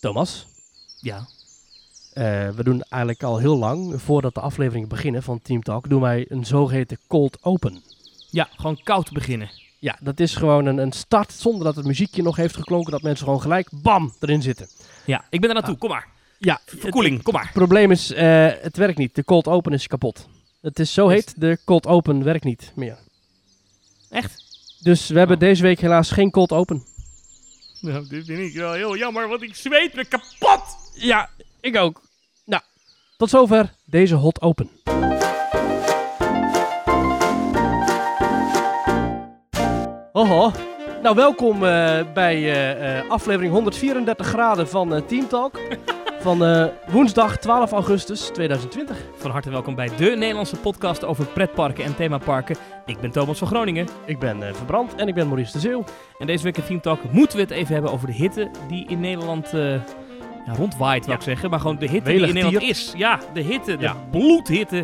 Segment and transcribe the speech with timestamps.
[0.00, 0.46] Thomas,
[1.00, 1.26] Ja.
[2.12, 6.00] eh, we doen eigenlijk al heel lang, voordat de afleveringen beginnen van Team Talk, doen
[6.00, 7.82] wij een zogeheten cold open.
[8.30, 9.50] Ja, gewoon koud beginnen.
[9.78, 13.02] Ja, dat is gewoon een, een start zonder dat het muziekje nog heeft geklonken, dat
[13.02, 14.68] mensen gewoon gelijk, bam, erin zitten.
[15.06, 15.78] Ja, ik ben er naartoe.
[15.78, 16.06] Kom maar.
[16.38, 17.42] Ja, Verkoeling, kom maar.
[17.44, 19.14] Het probleem is, eh, het werkt niet.
[19.14, 20.28] De cold open is kapot.
[20.60, 22.98] Het is zo heet, de cold open werkt niet meer.
[24.10, 24.44] Echt?
[24.80, 25.42] Dus we hebben Oh.
[25.42, 26.84] deze week helaas geen cold open.
[27.80, 30.62] Nou, dit vind ik wel heel jammer, want ik zweet me kapot.
[30.94, 31.30] Ja,
[31.60, 32.00] ik ook.
[32.44, 32.62] Nou,
[33.16, 34.70] tot zover deze hot open.
[40.12, 40.52] Hoho.
[41.02, 45.58] Nou, welkom eh, bij eh, eh, aflevering 134 graden van Team Talk.
[46.20, 48.96] van eh, woensdag 12 augustus 2020.
[49.16, 52.56] Van harte welkom bij de Nederlandse podcast over pretparken en themaparken.
[52.86, 53.86] Ik ben Thomas van Groningen.
[54.04, 55.84] Ik ben eh, Verbrand en ik ben Maurice de Zeeuw.
[56.18, 58.86] En deze week in Team Talk moeten we het even hebben over de hitte die
[58.88, 59.70] in Nederland eh,
[60.46, 61.18] ja, rondwaait, wil Ja.
[61.20, 61.50] ik zeggen.
[61.50, 62.70] Maar gewoon de hitte Welig die in Nederland tier.
[62.70, 62.92] is.
[62.96, 63.96] Ja, de hitte, de Ja.
[64.10, 64.76] bloedhitte.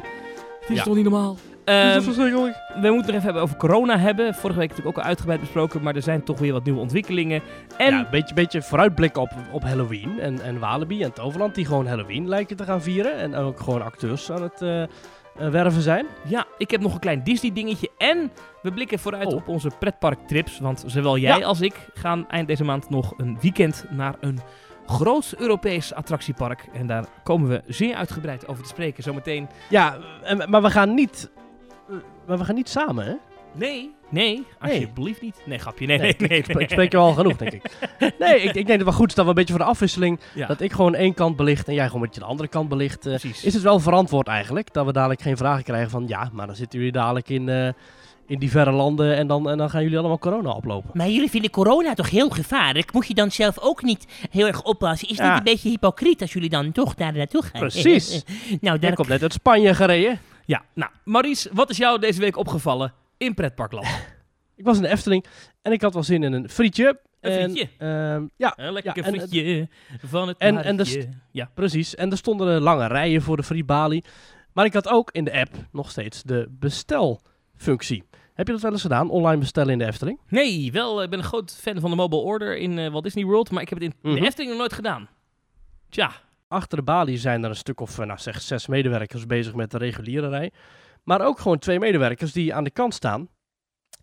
[0.60, 0.82] Het is Ja.
[0.82, 1.36] toch niet normaal?
[1.64, 2.56] Ehm, verschrikkelijk?
[2.74, 4.34] we moeten nog even hebben over corona hebben.
[4.34, 7.42] Vorige week natuurlijk ook al uitgebreid besproken, maar er zijn toch weer wat nieuwe ontwikkelingen.
[7.76, 11.66] En Ja, een beetje, beetje vooruitblikken op, op Halloween en, en Walibi en Toverland, die
[11.66, 13.14] gewoon Halloween lijken te gaan vieren.
[13.16, 14.88] En ook gewoon acteurs aan het eh, eh,
[15.36, 16.06] werven zijn.
[16.24, 17.90] Ja, ik heb nog een klein Disney-dingetje.
[17.98, 18.30] En
[18.62, 19.34] we blikken vooruit Oh.
[19.34, 20.58] op onze pretparktrips.
[20.58, 21.44] Want zowel jij Ja.
[21.46, 24.38] als ik gaan eind deze maand nog een weekend naar een
[24.86, 26.68] groot Europees attractiepark.
[26.72, 29.02] En daar komen we zeer uitgebreid over te spreken.
[29.02, 29.48] Zometeen.
[29.70, 29.96] Ja,
[30.48, 31.30] maar we gaan niet,
[32.26, 33.12] maar we gaan niet samen, hè?
[33.56, 35.36] Nee, nee, alsjeblieft niet.
[35.44, 35.86] Nee, grapje.
[35.86, 36.38] Nee, Nee, nee, nee.
[36.38, 37.62] Ik spreek- ik spreek je wel genoeg, denk ik.
[38.18, 39.68] Nee, ik, ik denk dat het wel goed is dat we een beetje voor de
[39.70, 42.48] afwisseling, Ja, dat ik gewoon één kant belicht en jij gewoon een beetje de andere
[42.48, 43.06] kant belicht.
[43.06, 43.44] eh, precies.
[43.44, 46.56] is het wel verantwoord eigenlijk, dat we dadelijk geen vragen krijgen van, ja, maar dan
[46.56, 47.68] zitten jullie dadelijk in, eh,
[48.26, 50.90] in die verre landen en dan, en dan gaan jullie allemaal corona oplopen.
[50.92, 52.92] Maar jullie vinden corona toch heel gevaarlijk?
[52.92, 55.08] Moet je dan zelf ook niet heel erg oppassen?
[55.08, 55.28] Is het Ja.
[55.34, 57.60] niet een beetje hypocriet als jullie dan toch daar naartoe gaan?
[57.60, 58.24] Precies.
[58.60, 60.18] nou, daar komt net uit Spanje gereden.
[60.46, 63.86] Ja, nou, Maurice, wat is jou deze week opgevallen in pretparkland?
[64.56, 65.24] Ik was in de Efteling
[65.62, 67.00] en ik had wel zin in een frietje.
[67.20, 67.68] Een En, frietje?
[67.78, 69.68] ehm, ja, Een lekker Ja, en- frietje
[70.06, 71.08] van het en- en de.
[71.30, 71.50] Ja.
[71.54, 71.94] precies.
[71.94, 74.04] En er stonden lange rijen voor de friebalie.
[74.52, 78.04] Maar ik had ook in de app nog steeds de bestelfunctie.
[78.34, 79.10] Heb je dat wel eens gedaan?
[79.10, 80.20] Online bestellen in de Efteling?
[80.28, 83.24] Nee, wel, ik ben een groot fan van de Mobile Order in eh, Walt Disney
[83.24, 84.20] World, maar ik heb het in Mhm.
[84.20, 85.08] de Efteling nog nooit gedaan.
[85.88, 86.10] Tja,
[86.54, 89.70] Achter de balie zijn er een stuk of, eh, nou zeg, zes medewerkers bezig met
[89.70, 90.52] de reguliere rij.
[91.02, 93.28] Maar ook gewoon twee medewerkers die aan de kant staan.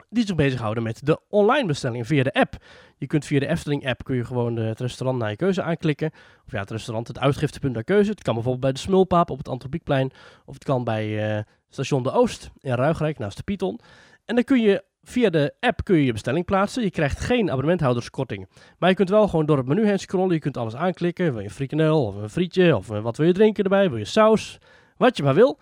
[0.09, 2.55] Die zich bezighouden met de online bestellingen via de app.
[2.97, 5.63] Je kunt via de Efteling app kun je gewoon eh, het restaurant naar je keuze
[5.63, 6.11] aanklikken.
[6.45, 8.11] Of ja, het restaurant, het uitgiftepunt naar keuze.
[8.11, 10.11] Het kan bijvoorbeeld bij de Smulpaap op het Antropiekplein.
[10.45, 13.79] Of het kan bij eh, station De Oost in Ruigrijk naast de Python.
[14.25, 16.83] En dan kun je via de app kun je, je bestelling plaatsen.
[16.83, 18.47] Je krijgt geen abonnementhouderskorting.
[18.77, 20.33] Maar je kunt wel gewoon door het menu heen scrollen.
[20.33, 21.25] Je kunt alles aanklikken.
[21.31, 23.89] Wil je een frikandel of een frietje of eh, wat wil je drinken erbij?
[23.89, 24.57] Wil je saus?
[24.97, 25.59] Wat je maar wil.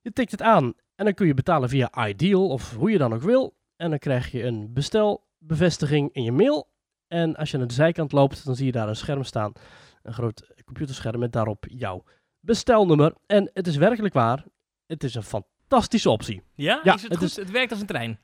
[0.00, 3.14] Je tikt het aan en dan kun je betalen via Ideal of hoe je dan
[3.14, 3.54] ook wil.
[3.76, 6.70] En dan krijg je een bestelbevestiging in je mail.
[7.08, 9.52] En als je naar de zijkant loopt, dan zie je daar een scherm staan.
[10.02, 12.04] Een groot computerscherm met daarop jouw
[12.40, 13.14] bestelnummer.
[13.26, 14.44] En het is werkelijk waar.
[14.86, 16.42] Het is een fantastische optie.
[16.54, 17.28] ja, Ja, is het, het goed?
[17.28, 18.18] is- Het werkt als een trein.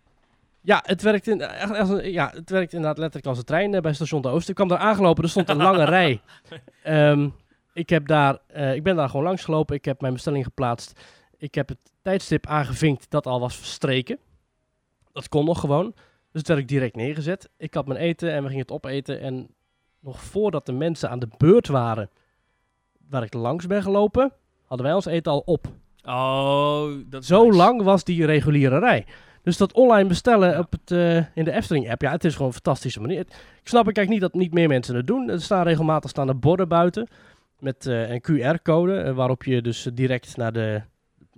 [0.68, 3.74] Ja, het werkt, in, echt als een- ja, het werkt inderdaad letterlijk als een trein
[3.74, 4.48] eh, bij station de Oost.
[4.48, 6.20] Ik kwam daar aangelopen, er stond een lange rij.
[6.82, 7.28] Ehm,
[7.72, 9.76] ik, heb daar, eh, ik ben daar gewoon langs gelopen.
[9.76, 11.00] Ik heb mijn bestelling geplaatst.
[11.36, 14.18] Ik heb het tijdstip aangevinkt dat al was verstreken.
[15.12, 15.92] Dat kon nog gewoon.
[16.32, 17.48] Dus het werd ik direct neergezet.
[17.56, 19.20] Ik had mijn eten en we gingen het opeten.
[19.20, 19.48] En
[20.00, 22.10] nog voordat de mensen aan de beurt waren
[23.08, 24.32] waar ik langs ben gelopen,
[24.64, 25.66] hadden wij ons eten al op.
[26.04, 27.56] Oh, dat Zo nice.
[27.56, 29.06] lang was die reguliere rij.
[29.48, 30.59] Dus dat online bestellen Ja.
[30.59, 33.20] op het, eh, in de Efteling-app, ja, het is gewoon een fantastische manier.
[33.20, 33.28] Ik
[33.69, 35.28] snap eigenlijk niet dat niet meer mensen het doen.
[35.31, 37.09] Er staan regelmatig staan er borden buiten
[37.58, 40.82] met eh, een QR-code, eh, waarop je dus direct naar de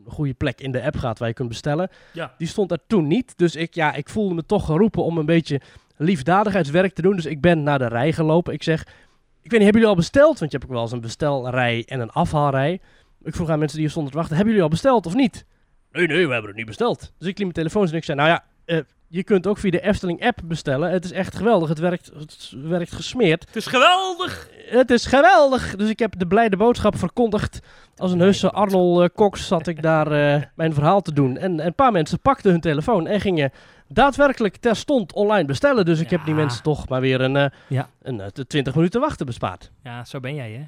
[0.07, 1.89] goede plek in de app gaat waar je kunt bestellen.
[2.13, 2.35] Ja.
[2.39, 5.27] Die stond er toen niet, dus ik, ja, ik voelde me toch geroepen om een
[5.27, 5.61] beetje
[5.97, 7.17] liefdadigheidswerk te doen.
[7.17, 8.53] Dus ik ben naar de rij gelopen.
[8.53, 10.39] Ik zeg, ik weet niet, hebben jullie al besteld?
[10.39, 12.81] Want je hebt ook wel eens een bestelrij en een afhaalrij.
[13.23, 15.45] Ik vroeg aan mensen die hier stonden te wachten, hebben jullie al besteld of niet?
[15.93, 16.99] Nee, nee, we hebben het niet besteld.
[16.99, 18.79] Dus ik liet mijn telefoon en ik zei, nou ja, eh,
[19.09, 20.91] je kunt ook via de Efteling-app bestellen.
[20.91, 23.45] Het is echt geweldig, het werkt, het werkt gesmeerd.
[23.47, 24.49] Het is geweldig!
[24.67, 25.77] Het is geweldig!
[25.77, 27.61] Dus ik heb de blijde boodschap verkondigd.
[27.97, 31.37] Als een heuse Arnold eh, Cox zat ik daar eh, mijn verhaal te doen.
[31.37, 33.53] En, en een paar mensen pakten hun telefoon en gingen
[33.89, 35.85] daadwerkelijk terstond online bestellen.
[35.85, 37.89] Dus ik heb die mensen toch maar weer een, eh Ja.
[38.03, 39.71] een eh, 20 minuten wachten bespaard.
[39.83, 40.63] Ja, zo ben jij, hè?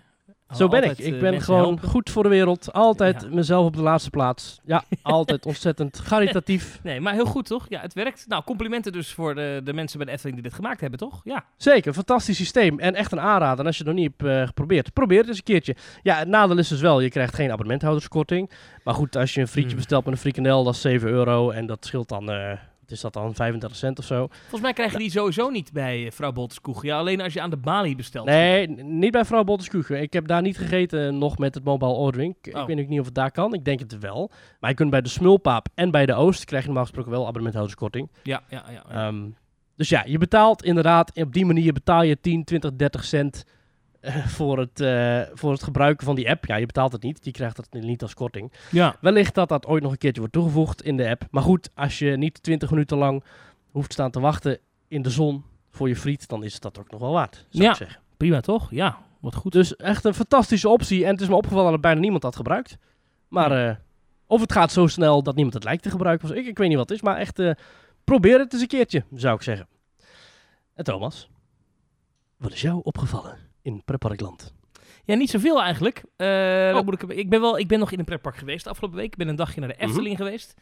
[0.55, 0.99] Zo ben ik.
[0.99, 1.89] Ik eh, ben gewoon helpen.
[1.89, 2.73] goed voor de wereld.
[2.73, 3.29] Altijd Ja.
[3.35, 4.61] mezelf op de laatste plaats.
[4.65, 6.79] Ja, altijd ontzettend caritatief.
[6.83, 7.67] Nee, maar heel goed toch?
[7.69, 8.25] Ja, het werkt.
[8.29, 11.21] Nou, complimenten dus voor de, de mensen bij de Efteling die dit gemaakt hebben, toch?
[11.25, 11.45] Ja.
[11.57, 12.79] Zeker, fantastisch systeem.
[12.79, 13.59] En echt een aanrader.
[13.61, 15.77] En als je het nog niet hebt eh, geprobeerd, probeer het eens een keertje.
[16.03, 18.51] Ja, het nadeel is dus wel, je krijgt geen abonnementhouderskorting.
[18.85, 19.79] Maar goed, als je een frietje Hmm.
[19.79, 21.51] bestelt met een frikandel, dat is 7 euro.
[21.51, 22.53] En dat scheelt dan, eh,
[22.83, 24.27] wat is dat dan, 35 cent of zo.
[24.41, 26.83] Volgens mij krijg je die sowieso niet bij eh, vrouw Bolteskoeg.
[26.83, 28.27] Ja, alleen als je aan de balie bestelt.
[28.27, 30.03] Nee, niet bij vrouw Bolteskugen.
[30.03, 32.37] Ik heb daar niet gegeten nog met het mobile ordering.
[32.41, 32.67] Ik, ik Oh.
[32.67, 33.55] weet ook niet of het daar kan.
[33.55, 34.31] Ik denk het wel.
[34.61, 37.23] Maar je kunt bij de Smulpaap en bij de Oost krijg je normaal gesproken wel
[37.23, 38.11] abonnementhouderskorting.
[38.23, 38.85] Ja, ja, ja.
[38.91, 39.07] ja.
[39.07, 39.29] Ehm,
[39.77, 43.53] dus ja, je betaalt inderdaad, op die manier betaal je 10, 20, 30 cent eh,
[44.27, 46.45] voor, het, eh, voor het gebruiken van die app.
[46.45, 48.53] Ja, je betaalt het niet, je krijgt het niet als korting.
[48.71, 48.97] ja.
[49.01, 51.27] Wellicht dat dat ooit nog een keertje wordt toegevoegd in de app.
[51.31, 53.25] Maar goed, als je niet 20 minuten lang
[53.71, 54.59] hoeft staan te wachten
[54.89, 57.71] in de zon voor je friet, dan is dat ook nog wel waard, zou Ja.
[57.71, 58.01] ik zeggen.
[58.17, 58.71] Prima toch?
[58.71, 59.53] Ja, wat goed.
[59.53, 61.05] Dus echt een fantastische optie.
[61.05, 62.77] En het is me opgevallen dat bijna niemand dat gebruikt.
[63.29, 63.77] Maar eh,
[64.27, 66.37] of het gaat zo snel dat niemand het lijkt te gebruiken.
[66.37, 67.51] Ik, ik weet niet wat het is, maar echt eh,
[68.05, 69.69] probeer het eens een keertje, zou ik zeggen.
[70.75, 71.31] En Thomas,
[72.37, 74.55] wat is jou opgevallen in Pretparkland?
[75.05, 76.03] Ja, niet zoveel eigenlijk.
[76.17, 76.27] Eh,
[76.77, 76.83] Oh.
[76.85, 79.07] moet ik, ik, ben wel, ik ben nog in een pretpark geweest afgelopen week.
[79.13, 79.85] Ik ben een dagje naar de Mhm.
[79.89, 80.55] Efteling geweest.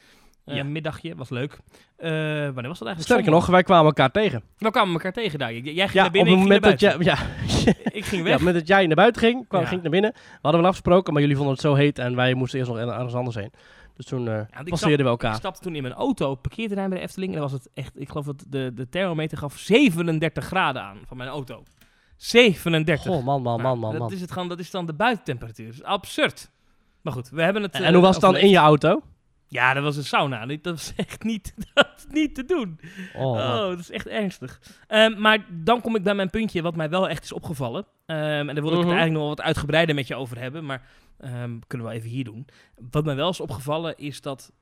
[0.44, 0.60] Eh, Ja.
[0.60, 1.52] Een middagje, was leuk.
[1.96, 3.00] Eh, wanneer was dat eigenlijk?
[3.00, 3.40] Sterker Zondag.
[3.40, 4.42] nog, wij kwamen elkaar tegen.
[4.58, 5.52] We kwamen elkaar tegen daar.
[5.52, 7.18] Jij ging Ja, naar op binnen, het ik moment dat jij, ja,
[7.98, 8.22] Ik ging ja, weg.
[8.22, 9.66] op het moment dat jij naar buiten ging, kwam, Ja.
[9.66, 10.12] ging ik naar binnen.
[10.12, 12.80] We hadden wel afgesproken, maar jullie vonden het zo heet en wij moesten eerst nog
[12.80, 13.52] ergens anders heen.
[13.96, 15.34] Dus toen ik passeerden we Ik elkaar.
[15.34, 17.32] stapte toen in mijn auto op het parkeerterrein bij de Efteling.
[17.34, 20.98] En dan was het echt, ik geloof dat de, de thermometer gaf 37 graden aan
[21.06, 21.62] van mijn auto.
[22.20, 23.06] 37.
[23.12, 24.12] Goh, man, man, Nou, man, man, dat.
[24.12, 25.66] Is het gewoon, dat is dan de buitentemperatuur.
[25.66, 26.50] Dat is absurd.
[27.00, 27.74] Maar goed, we hebben het...
[27.74, 29.02] En eh, hoe was het dan in je auto?
[29.46, 30.46] Ja, dat was een sauna.
[30.46, 32.80] Dat was echt niet, dat is niet te doen.
[33.14, 34.60] Oh, Oh, dat is echt ernstig.
[34.86, 37.86] Ehm, maar dan kom ik bij mijn puntje wat mij wel echt is opgevallen.
[38.06, 38.18] Ehm,
[38.48, 38.88] en daar wil ik het Mhm.
[38.96, 40.64] eigenlijk nog wat uitgebreider met je over hebben.
[40.66, 40.82] Maar
[41.18, 42.46] ehm, kunnen we even hier doen.
[42.90, 44.52] Wat mij wel is opgevallen is dat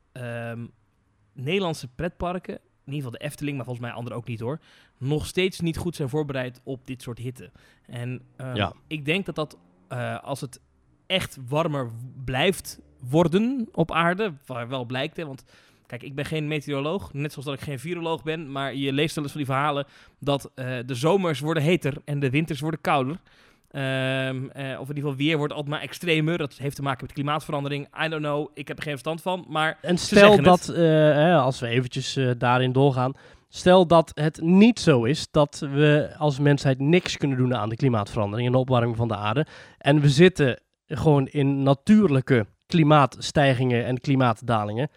[1.32, 2.58] Nederlandse pretparken,
[2.88, 4.61] in ieder geval de Efteling, maar volgens mij anderen ook niet hoor,
[4.99, 7.50] nog steeds niet goed zijn voorbereid op dit soort hitte.
[7.87, 8.73] En ehm, Ja.
[8.87, 9.58] ik denk dat dat
[9.88, 10.61] eh, als het
[11.06, 11.90] echt warmer
[12.25, 15.44] blijft worden op aarde, waar wel blijkt, hè, want
[15.87, 19.14] Kijk, ik ben geen meteoroloog, net zoals dat ik geen viroloog ben, maar je leest
[19.14, 19.87] wel eens van die verhalen
[20.19, 23.20] dat eh, de zomers worden heter en de winters worden kouder.
[23.68, 26.38] Ehm, eh, of in ieder geval weer wordt altijd maar extremer.
[26.38, 27.88] Dat heeft te maken met klimaatverandering.
[28.04, 29.44] I don't know, ik heb er geen verstand van.
[29.48, 33.12] Maar En stel dat, eh, als we eventjes eh, daarin doorgaan,
[33.48, 37.76] stel dat het niet zo is dat we als mensheid niks kunnen doen aan de
[37.76, 39.46] klimaatverandering en de opwarming van de aarde.
[39.78, 44.90] En we zitten gewoon in natuurlijke klimaatstijgingen en klimaatdalingen.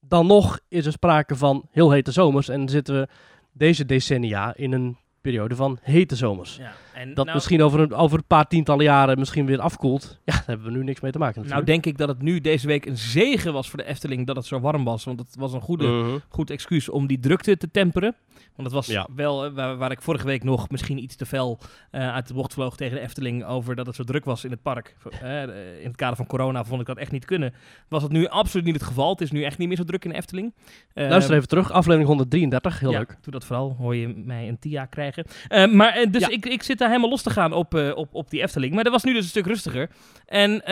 [0.00, 3.08] Dan nog is er sprake van heel hete zomers en zitten we
[3.52, 6.56] deze decennia in een periode van hete zomers.
[6.56, 10.18] ja, en Dat nou, misschien over een, over een paar tientallen jaren misschien weer afkoelt.
[10.24, 12.40] Ja, daar hebben we nu niks mee te maken nou denk ik dat het nu
[12.40, 15.04] deze week een zegen was voor de Efteling dat het zo warm was.
[15.04, 16.18] Want het was een goede, Mhm.
[16.28, 18.14] goed excuus om die drukte te temperen.
[18.56, 19.06] Want het was Ja.
[19.14, 21.58] wel, eh, waar, waar ik vorige week nog misschien iets te fel
[21.90, 24.50] eh, uit de bocht vloog tegen de Efteling over dat het zo druk was in
[24.50, 24.96] het park.
[25.22, 25.42] Eh,
[25.80, 27.54] in het kader van corona vond ik dat echt niet kunnen.
[27.88, 29.10] Was het nu absoluut niet het geval.
[29.10, 30.54] Het is nu echt niet meer zo druk in de Efteling.
[30.94, 33.16] Luister even terug, aflevering 133, heel ja, leuk.
[33.22, 35.24] Doe dat vooral, hoor je mij een TIA krijgen.
[35.48, 36.28] Eh, maar dus Ja.
[36.28, 38.74] ik, ik zit daar helemaal los te gaan op, eh, op, op die Efteling.
[38.74, 39.90] Maar dat was nu dus een stuk rustiger.
[40.26, 40.62] En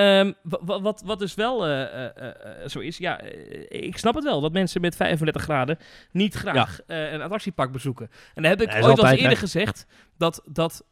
[0.42, 3.20] wa- wat, wat dus wel eh, eh, zo is, ja,
[3.68, 5.78] ik snap het wel dat mensen met 35 graden
[6.12, 8.10] niet graag een attractiepark bezoeken.
[8.34, 9.86] En daar heb ik ooit al eerder gezegd
[10.18, 10.84] dat, dat,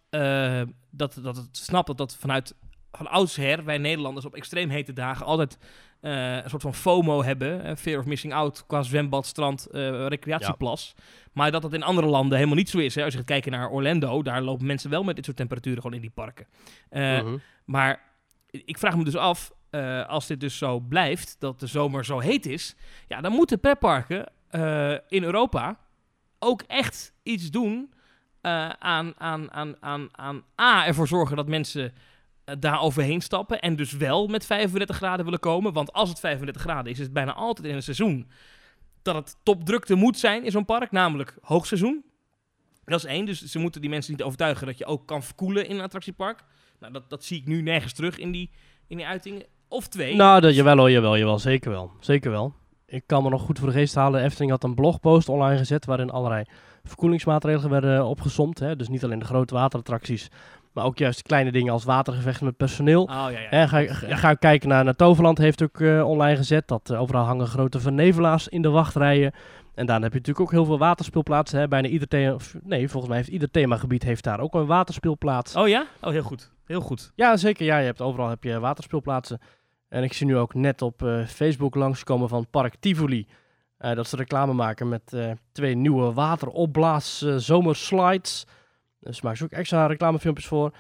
[0.91, 2.55] dat, dat het snap dat dat vanuit
[2.97, 5.59] van oudsher wij Nederlanders op extreem hete dagen altijd
[6.01, 10.07] eh, een soort van FOMO hebben, eh, fear of missing out qua zwembad, strand, eh,
[10.07, 10.95] recreatieplas.
[11.33, 12.95] Maar dat dat in andere landen helemaal niet zo is.
[12.95, 13.03] Hè.
[13.05, 15.97] Als je gaat kijken naar Orlando, daar lopen mensen wel met dit soort temperaturen gewoon
[15.97, 16.47] in die parken.
[16.89, 17.37] Eh, Mhm.
[17.65, 18.03] Maar
[18.51, 19.53] ik vraag me dus af,
[20.07, 22.77] als dit dus zo blijft, dat de zomer zo heet is,
[23.09, 24.33] ja, dan moeten pretparken
[25.09, 25.79] in Europa
[26.39, 27.93] ook echt iets doen
[28.41, 31.93] aan, aan, aan, aan, aan A, ervoor zorgen dat mensen
[32.59, 35.73] daar overheen stappen en dus wel met 35 graden willen komen.
[35.73, 38.31] Want als het 35 graden is, is het bijna altijd in een seizoen
[39.03, 42.05] dat het topdrukte moet zijn in zo'n park, namelijk hoogseizoen.
[42.85, 45.69] Dat is één, dus ze moeten die mensen niet overtuigen dat je ook kan verkoelen
[45.69, 46.45] in een attractiepark.
[46.81, 48.51] Nou, dat, dat zie ik nu nergens terug in die,
[48.87, 49.43] in die uitingen.
[49.69, 50.15] Of twee.
[50.15, 51.93] Nou, dat, jawel hoor, jawel, jawel, zeker wel.
[52.01, 52.55] Zeker wel.
[52.87, 54.23] Ik kan me nog goed voor de geest halen.
[54.23, 56.45] Efteling had een blogpost online gezet waarin allerlei
[56.85, 58.59] verkoelingsmaatregelen werden opgesomd.
[58.59, 58.77] Hè?
[58.77, 60.29] Dus niet alleen de grote waterattracties,
[60.75, 63.03] maar ook juist kleine dingen als watergevechten met personeel.
[63.03, 63.47] Oh ja, ja.
[63.51, 67.01] Hè, ga, ga, ga kijken naar, naar Toverland, heeft ook eh, online gezet dat eh,
[67.01, 69.33] overal hangen grote vernevelaars in de wachtrijen.
[69.75, 71.59] En daar heb je natuurlijk ook heel veel waterspeelplaatsen.
[71.59, 71.69] Hè?
[71.69, 75.57] Bijna ieder thema, nee, volgens mij heeft ieder themagebied heeft daar ook een waterspeelplaats.
[75.57, 75.87] Oh ja?
[76.01, 76.53] Oh, heel goed.
[76.65, 77.13] Heel goed.
[77.15, 77.65] Ja, zeker.
[77.65, 79.41] Ja, je hebt overal heb je waterspeelplaatsen.
[79.89, 83.27] En ik zie nu ook net op eh, Facebook langskomen van Park Tivoli.
[83.79, 85.17] dat ze reclame maken met
[85.53, 88.47] twee nieuwe wateropblaas zomerslides.
[89.05, 90.73] Dus maken ze ook extra reclamefilmpjes voor.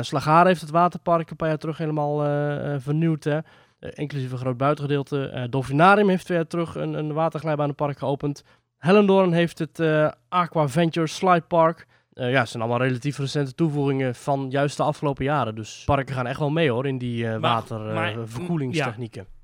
[0.00, 3.24] Slagharen heeft het waterpark een paar jaar terug helemaal eh, eh, vernieuwd.
[3.24, 3.38] Hè?
[3.80, 5.46] Inclusief een groot buitengedeelte.
[5.50, 8.44] Dolfinarium heeft twee jaar terug een, een waterglijbaanpark geopend.
[8.78, 9.80] Hellendoorn heeft het
[10.28, 11.86] Aqua Venture Slide Park.
[12.12, 15.54] Ja, het zijn allemaal relatief recente toevoegingen van juist de afgelopen jaren.
[15.54, 19.26] Dus parken gaan echt wel mee hoor in die waterverkoelingstechnieken.
[19.30, 19.39] Ja,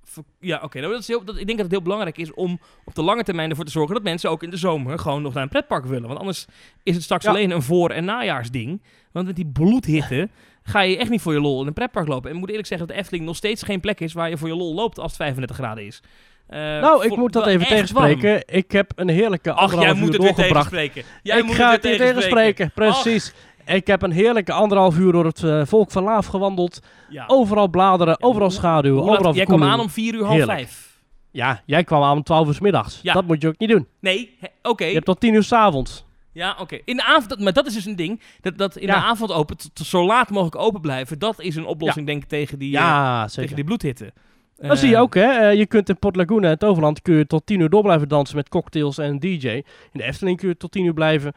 [0.63, 0.79] oké.
[0.81, 3.03] nou, dat is heel, dat, ik denk dat het heel belangrijk is om op de
[3.03, 5.49] lange termijn ervoor te zorgen dat mensen ook in de zomer gewoon nog naar een
[5.49, 6.07] pretpark willen.
[6.09, 6.47] Want anders
[6.83, 7.31] is het straks Ja.
[7.31, 8.83] alleen een voor- en najaarsding.
[9.13, 10.29] Want met die bloedhitte
[10.63, 12.29] ga je echt niet voor je lol in een pretpark lopen.
[12.29, 14.37] En ik moet eerlijk zeggen dat de Efteling nog steeds geen plek is waar je
[14.37, 16.03] voor je lol loopt als het 35 graden is.
[16.47, 17.71] Eh, nou, ik moet dat even warm.
[17.71, 18.43] tegenspreken.
[18.47, 20.71] Ik heb een heerlijke Ach, jij anderhalf moet het weer doorgebracht.
[20.71, 21.11] tegenspreken.
[21.23, 23.35] Jij ik moet ga het weer tegenspreken, precies.
[23.67, 26.81] Ik heb een heerlijke anderhalf uur door het eh, volk van Laaf gewandeld.
[27.09, 27.25] Ja.
[27.27, 30.59] Overal bladeren, overal schaduw, overal Jij kwam aan om 4 uur half Heerlijk.
[30.59, 31.01] 5.
[31.31, 32.99] Ja, jij kwam aan om 12 uur 's middags.
[33.03, 33.13] Ja.
[33.13, 33.87] Dat moet je ook niet doen.
[34.01, 34.85] Nee, oké.
[34.85, 36.05] Je hebt tot 10 uur 's avonds.
[36.33, 36.79] Ja, oké.
[36.85, 38.21] In de avond, dat- maar dat is dus een ding.
[38.41, 41.19] Dat, dat in de avond open, t- t- zo laat mogelijk open blijven.
[41.19, 44.13] Dat is een oplossing, denk ik, tegen die, eh, tegen die bloedhitte.
[44.57, 45.23] Dat zie je Eh, ook, hè.
[45.49, 48.09] Eh, je kunt in Port Laguna en Toverland kun je tot 10 uur door blijven
[48.09, 49.49] dansen met cocktails en een DJ.
[49.49, 51.33] In de Efteling kun je tot 10 uur blijven.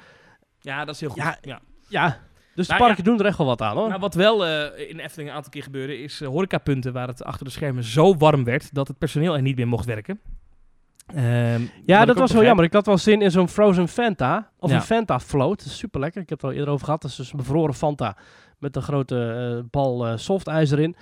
[0.62, 1.22] Ja, dat is heel goed.
[1.22, 1.60] Ja, Ja.
[1.90, 2.18] Ja,
[2.56, 3.88] dus de Nou, parken doen er echt wel wat aan, hoor.
[3.88, 7.24] Nou, wat wel eh, in Efteling een aantal keer gebeurde, is eh, horecapunten waar het
[7.24, 10.20] achter de schermen zo warm werd dat het personeel er niet meer mocht werken.
[11.16, 12.66] Ehm, ja, dat was wel jammer.
[12.66, 14.50] Ik had wel zin in zo'n Frozen Fanta.
[14.60, 14.76] Of Ja.
[14.76, 15.62] een Fanta Float.
[15.62, 16.22] Super lekker.
[16.22, 17.02] Ik heb het al eerder over gehad.
[17.02, 18.18] Dat is dus een bevroren Fanta
[18.58, 20.96] met een grote eh, bal softijs erin.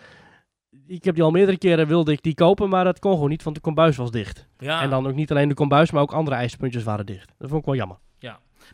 [0.87, 3.43] Ik heb die al meerdere keren wilde ik die kopen, maar dat kon gewoon niet,
[3.43, 4.47] want de kombuis was dicht.
[4.57, 4.81] Ja.
[4.81, 7.33] En dan ook niet alleen de kombuis, maar ook andere ijspuntjes waren dicht.
[7.37, 7.97] Dat vond ik wel jammer.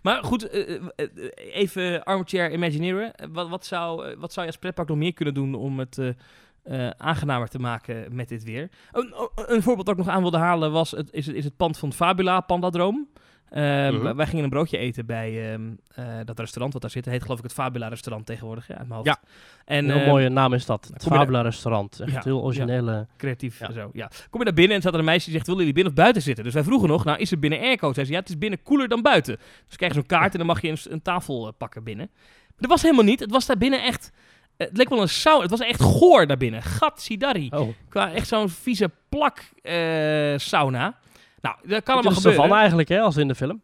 [0.01, 3.13] Maar goed, eh, eh, eh, even armchair imagineren.
[3.31, 5.99] Wat, wat, zou, wat zou je als pretpark nog meer kunnen doen om het
[6.97, 8.69] aangenamer te maken met dit weer?
[8.91, 11.57] Een, een voorbeeld dat ik nog aan wilde halen was het, is, het, is het
[11.57, 13.07] pand van Fabula, Pandadroom.
[13.53, 14.15] Eh, Mhm.
[14.15, 15.61] wij- gingen een broodje eten bij ehm,
[15.95, 17.05] eh, dat restaurant wat daar zit.
[17.05, 19.07] Het heet geloof ik het Fabula restaurant tegenwoordig, ja, uit mijn hoofd.
[19.21, 19.27] Ja.
[19.65, 20.89] En, Een heel eh, mooie naam is dat.
[20.93, 21.99] Het Fabula restaurant.
[21.99, 23.07] Echt Ja, heel originele.
[23.17, 23.89] creatief en zo.
[23.93, 24.07] Ja.
[24.29, 25.99] Kom je naar binnen en zat er een meisje die zegt: Willen jullie binnen of
[25.99, 26.43] buiten zitten?
[26.43, 27.93] Dus wij vroegen nog: Nou, is het binnen airco?
[27.93, 29.37] Zij zei: Ja, het is binnen koeler dan buiten.
[29.67, 32.09] Dus krijg je zo'n kaart en dan mag je een, een tafel eh, pakken binnen.
[32.13, 33.19] Maar dat was helemaal niet.
[33.19, 34.11] Het was daar binnen echt.
[34.57, 35.41] eh, Het leek wel een sauna.
[35.41, 36.61] Het was echt goor daar binnen.
[36.61, 37.49] Gatsidari.
[37.53, 39.51] Oh, Qua echt zo'n vieze plak
[40.37, 40.95] sauna.
[41.43, 42.41] Nou, dat kan allemaal gebeuren.
[42.41, 43.61] ervan eigenlijk, hè, als in de film.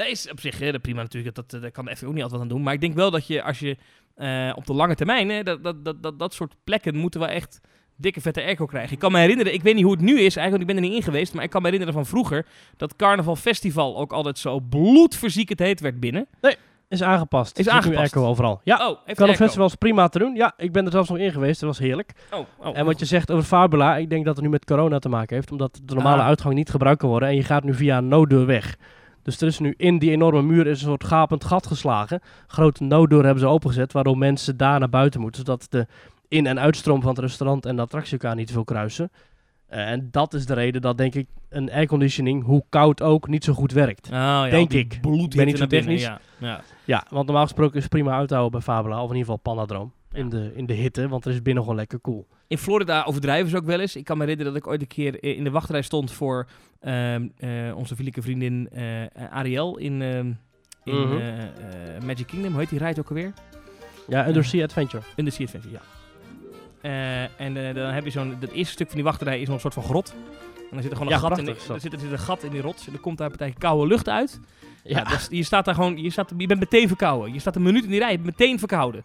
[0.00, 1.34] Dat is op zich eh, prima natuurlijk.
[1.34, 2.62] Dat, dat, daar kan de ook niet altijd wat aan doen.
[2.62, 3.76] Maar ik denk wel dat je als je
[4.14, 5.28] eh, op de lange termijn...
[5.28, 7.60] Hè, dat, dat, dat, dat, dat soort plekken moeten wel echt
[7.96, 8.92] dikke vette airco krijgen.
[8.92, 10.76] Ik kan me herinneren, ik weet niet hoe het nu is eigenlijk, want ik ben
[10.76, 11.34] er niet in geweest.
[11.34, 15.80] Maar ik kan me herinneren van vroeger dat Carnaval Festival ook altijd zo bloedverziekend heet
[15.80, 16.26] werd binnen.
[16.90, 17.58] Is aangepast.
[17.58, 17.98] Is aangepast.
[17.98, 18.60] airco overal.
[18.64, 19.34] Ja, Oh, heeft airco.
[19.36, 20.34] festivals prima te doen.
[20.34, 21.60] Ja, ik ben er zelfs nog in geweest.
[21.60, 22.12] Dat was heerlijk.
[22.32, 24.98] Oh, oh, En wat je zegt over Fabula, ik denk dat het nu met corona
[24.98, 25.50] te maken heeft.
[25.52, 26.26] Omdat de normale Ah.
[26.26, 27.28] uitgang niet gebruikt kan worden.
[27.28, 28.76] En je gaat nu via een nooddeur weg.
[29.22, 32.20] Dus er is nu in die enorme muur is een soort gapend gat geslagen.
[32.46, 35.44] Grote nooddeur hebben ze opengezet, waardoor mensen daar naar buiten moeten.
[35.44, 35.86] Zodat de
[36.28, 39.10] in- en uitstroom van het restaurant en de attractie elkaar niet veel kruisen.
[39.66, 43.44] Eh, en dat is de reden dat, denk ik, een airconditioning, hoe koud ook, niet
[43.44, 44.06] zo goed werkt.
[44.06, 44.98] Oh, ja, denk ik.
[45.02, 46.02] ben niet zo naar binnen, technisch.
[46.02, 46.60] Ja, ja.
[46.90, 49.02] Ja, want normaal gesproken is het prima uit te houden bij Fabula.
[49.02, 49.92] Of in ieder geval Panadroom.
[50.12, 52.26] In, de, in de hitte, want er is binnen gewoon lekker koel.
[52.46, 53.96] In Florida overdrijven ze ook wel eens.
[53.96, 56.46] Ik kan me herinneren dat ik ooit een keer in de wachtrij stond voor
[56.80, 60.32] ehm, eh, onze vriendelijke vriendin eh, Ariel in, ehm,
[60.84, 61.16] in Mhm.
[61.16, 62.50] eh, Magic Kingdom.
[62.50, 63.32] Hoe heet die ride ook alweer?
[64.08, 65.02] Ja, Undersea Adventure.
[65.16, 65.82] In de Sea Adventure, ja.
[67.36, 68.36] En dan heb je zo'n...
[68.40, 70.14] Het eerste stuk van die wachtrij is nog een soort van grot.
[70.70, 72.42] En dan zit er gewoon een, Ja, gat, in, er zit, er zit een gat
[72.42, 72.86] in die rots.
[72.86, 74.40] En er komt daar een partij koude lucht uit.
[74.84, 74.98] Ja.
[74.98, 76.02] Ja, dus je staat daar gewoon...
[76.02, 77.32] Je, staat, je bent meteen verkouden.
[77.32, 79.04] Je staat een minuut in die rij, je bent meteen verkouden.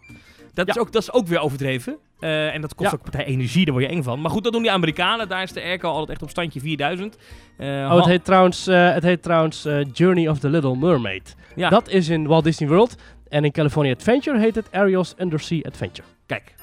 [0.54, 1.96] Dat, is, ook, dat is ook weer overdreven.
[2.20, 2.96] Eh, en dat kost Ja.
[2.96, 4.20] ook een partij energie, daar word je eng van.
[4.20, 5.28] Maar goed, dat doen die Amerikanen.
[5.28, 7.16] Daar is de airco altijd echt op standje 4000.
[7.56, 10.76] Eh, Oh, het ha- heet trouwens, eh, het heet trouwens eh, Journey of the Little
[10.76, 11.36] Mermaid.
[11.56, 11.68] Ja.
[11.68, 12.94] Dat is in Walt Disney World.
[13.28, 16.08] En in California Adventure heet het Ariel's Undersea Adventure.
[16.26, 16.54] Kijk.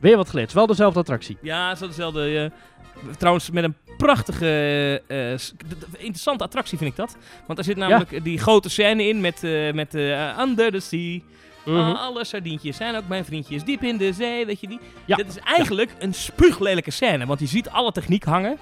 [0.00, 0.46] Weer wat geleerd.
[0.46, 1.36] Het is Wel dezelfde attractie.
[1.42, 2.52] Ja, zo dezelfde.
[3.18, 7.16] Trouwens, met een prachtige, eh, d- interessante attractie vind ik dat.
[7.46, 11.20] Want daar zit namelijk die grote scène in met, eh, met eh, Under the Sea.
[11.64, 11.76] Mhm.
[11.78, 14.78] Ah, alle sardientjes zijn ook mijn vriendjes diep in de zee, weet je die?
[15.04, 15.16] Ja.
[15.16, 18.58] Dit is eigenlijk een spuuglelijke scène, want je ziet alle techniek hangen.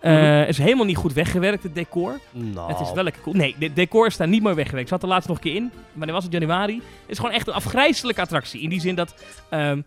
[0.00, 2.20] Het is helemaal niet goed weggewerkt, het decor.
[2.30, 3.34] Nou, Het is wel lekker cool.
[3.36, 4.88] Nee, de decor staat niet mooi weggewerkt.
[4.88, 5.70] Ik zat er laatst nog een keer in.
[5.92, 6.32] Wanneer was het?
[6.32, 6.74] Januari.
[6.74, 8.60] Het is gewoon echt een afgrijzelijke attractie.
[8.60, 9.14] In die zin dat...
[9.50, 9.80] ehm,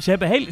[0.00, 0.46] ze hebben heel,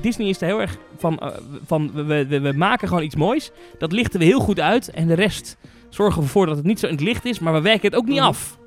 [0.00, 1.18] Disney is er heel erg van...
[1.18, 1.28] eh,
[1.66, 3.50] van we, we, we maken gewoon iets moois.
[3.78, 4.90] Dat lichten we heel goed uit.
[4.90, 5.56] En de rest
[5.88, 7.38] zorgen we ervoor dat het niet zo in het licht is.
[7.38, 8.26] Maar we werken het ook niet Mhm.
[8.26, 8.58] af.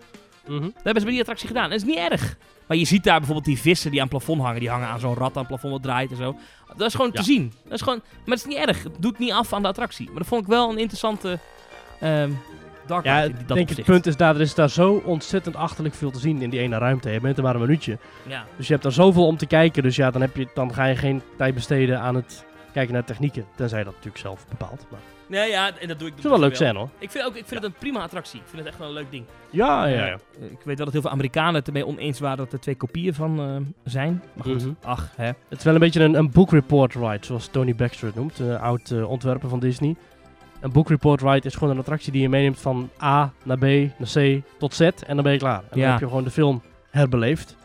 [0.48, 0.62] Mhm.
[0.62, 1.70] Dat hebben ze bij die attractie gedaan.
[1.70, 2.38] Dat is niet erg.
[2.67, 4.60] Maar je ziet daar bijvoorbeeld die vissen die aan het plafond hangen.
[4.60, 6.36] Die hangen aan zo'n rat aan het plafond wat draait en zo.
[6.77, 7.20] Dat is gewoon Ja.
[7.20, 7.53] te zien.
[7.63, 8.84] Dat is gewoon, maar het is niet erg.
[8.84, 10.06] Het doet niet af aan de attractie.
[10.06, 11.39] Maar dat vond ik wel een interessante
[12.00, 12.32] ehm
[12.88, 15.96] dark Ja, in dat denk het punt is daar, er is daar zo ontzettend achterlijk
[15.96, 17.10] veel te zien in die ene ruimte.
[17.10, 17.98] Je bent er maar een minuutje.
[18.27, 18.46] Ja.
[18.58, 19.84] Dus je hebt daar zoveel om te kijken.
[19.84, 23.03] Dus ja, dan, heb je, dan ga je geen tijd besteden aan het kijken naar
[23.03, 23.46] technieken.
[23.56, 24.86] Tenzij je dat natuurlijk zelf bepaalt.
[24.91, 26.89] Maar Nee, ja, en dat doe ik het zou wel leuk dus zijn hoor.
[27.00, 28.39] Ik vind, ook, ik vind het een prima attractie.
[28.39, 29.25] Ik vind het echt wel een leuk ding.
[29.50, 30.17] Ja, ja, ja.
[30.39, 32.75] Eh, ik weet wel dat heel veel Amerikanen het ermee oneens waren dat er twee
[32.75, 34.24] kopieën van eh, zijn.
[34.34, 34.74] Maar goed, Mhm.
[34.84, 35.25] ach, hè.
[35.25, 38.39] Het is wel een beetje een, een book report ride, zoals Tony Baxter het noemt.
[38.39, 39.96] Een oud eh, ontwerper van Disney.
[40.61, 43.61] Een book report ride is gewoon een attractie die je meeneemt van A naar B,
[43.63, 44.79] naar C tot Z.
[44.81, 45.63] En dan ben je klaar.
[45.71, 46.61] En dan heb je gewoon de film
[46.91, 47.55] herbeleefd.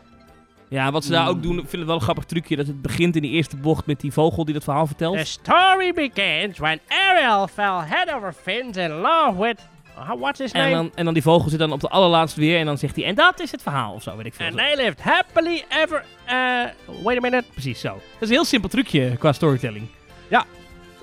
[0.69, 1.29] Ja, wat ze daar Mm.
[1.29, 2.55] ook doen, ik vind het wel een grappig trucje.
[2.55, 5.17] Dat het begint in die eerste bocht met die vogel die dat verhaal vertelt.
[5.17, 9.59] The story begins when Ariel fell head over fins in love with...
[9.97, 10.73] uh, what's his En name?
[10.73, 13.05] dan, en dan die vogel zit dan op de allerlaatste weer en dan zegt hij,
[13.05, 14.45] en dat is het verhaal of zo, weet ik veel.
[14.45, 14.59] And Zo.
[14.61, 16.05] they lived happily ever...
[16.27, 17.43] uh, wait a minute.
[17.51, 17.89] Precies zo.
[17.93, 19.87] Dat is een heel simpel trucje qua storytelling.
[20.29, 20.45] Ja.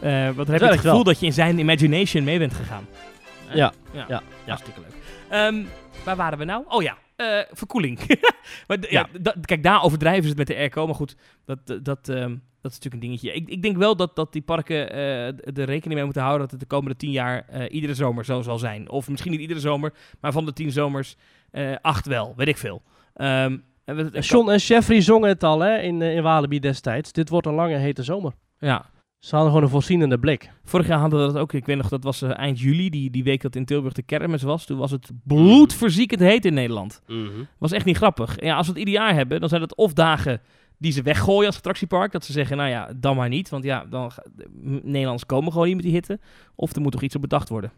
[0.00, 1.02] Eh, want dan heb je het gevoel wel.
[1.04, 2.87] dat je in zijn imagination mee bent gegaan.
[3.49, 3.99] Eh, Ja, ja.
[3.99, 4.23] ja, ja.
[4.47, 4.95] Hartstikke leuk.
[5.28, 5.62] Ehm,
[6.04, 6.64] waar waren we nou?
[6.69, 7.99] Oh ja, eh, verkoeling.
[8.69, 9.09] maar ja.
[9.42, 10.87] Kijk, daar overdrijven ze het met de airco.
[10.87, 13.33] Maar goed, dat, dat, ehm, dat is natuurlijk een dingetje.
[13.33, 16.42] Ik, ik denk wel dat, dat die parken eh, d- er rekening mee moeten houden
[16.42, 18.90] dat het de komende tien jaar eh, iedere zomer zo zal zijn.
[18.90, 21.16] Of misschien niet iedere zomer, maar van de tien zomers
[21.50, 22.83] eh, acht wel, weet ik veel.
[23.14, 27.12] Ehm, en John en Jeffrey zongen het al hè, in, in Walibi destijds.
[27.12, 28.33] Dit wordt een lange hete zomer.
[28.59, 28.85] Ja,
[29.21, 30.50] Ze hadden gewoon een voorzienende blik.
[30.65, 31.53] Vorig jaar hadden we dat ook.
[31.53, 34.03] Ik weet nog, dat was eh, eind juli, die, die week dat in Tilburg de
[34.03, 34.65] kermis was.
[34.65, 37.03] Toen was het bloedverziekend heet in Nederland.
[37.59, 38.41] Was echt niet grappig.
[38.43, 40.41] Ja, als we het ieder jaar hebben, dan zijn het of dagen
[40.79, 42.12] die ze weggooien als attractiepark.
[42.12, 43.49] Dat ze zeggen, nou ja, dan maar niet.
[43.49, 44.11] Want ja, dan
[44.62, 46.19] Nederlanders komen gewoon niet met die hitte.
[46.55, 47.73] Of er moet toch iets op bedacht worden.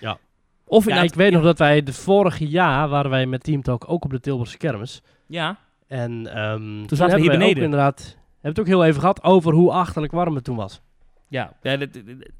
[0.00, 0.18] Ja.
[0.64, 3.62] Of Ja, inderdaad- ik weet nog dat wij de vorige jaar waren wij met Team
[3.62, 5.02] Talk ook op de Tilburgse kermis.
[5.26, 7.56] Ja, En ehm, toen, we hebben hier wij beneden.
[7.56, 10.80] Ook inderdaad, hebben het ook heel even gehad over hoe achterlijk warm het toen was.
[11.28, 11.52] ja.
[11.62, 12.30] ja dit- dit- dit-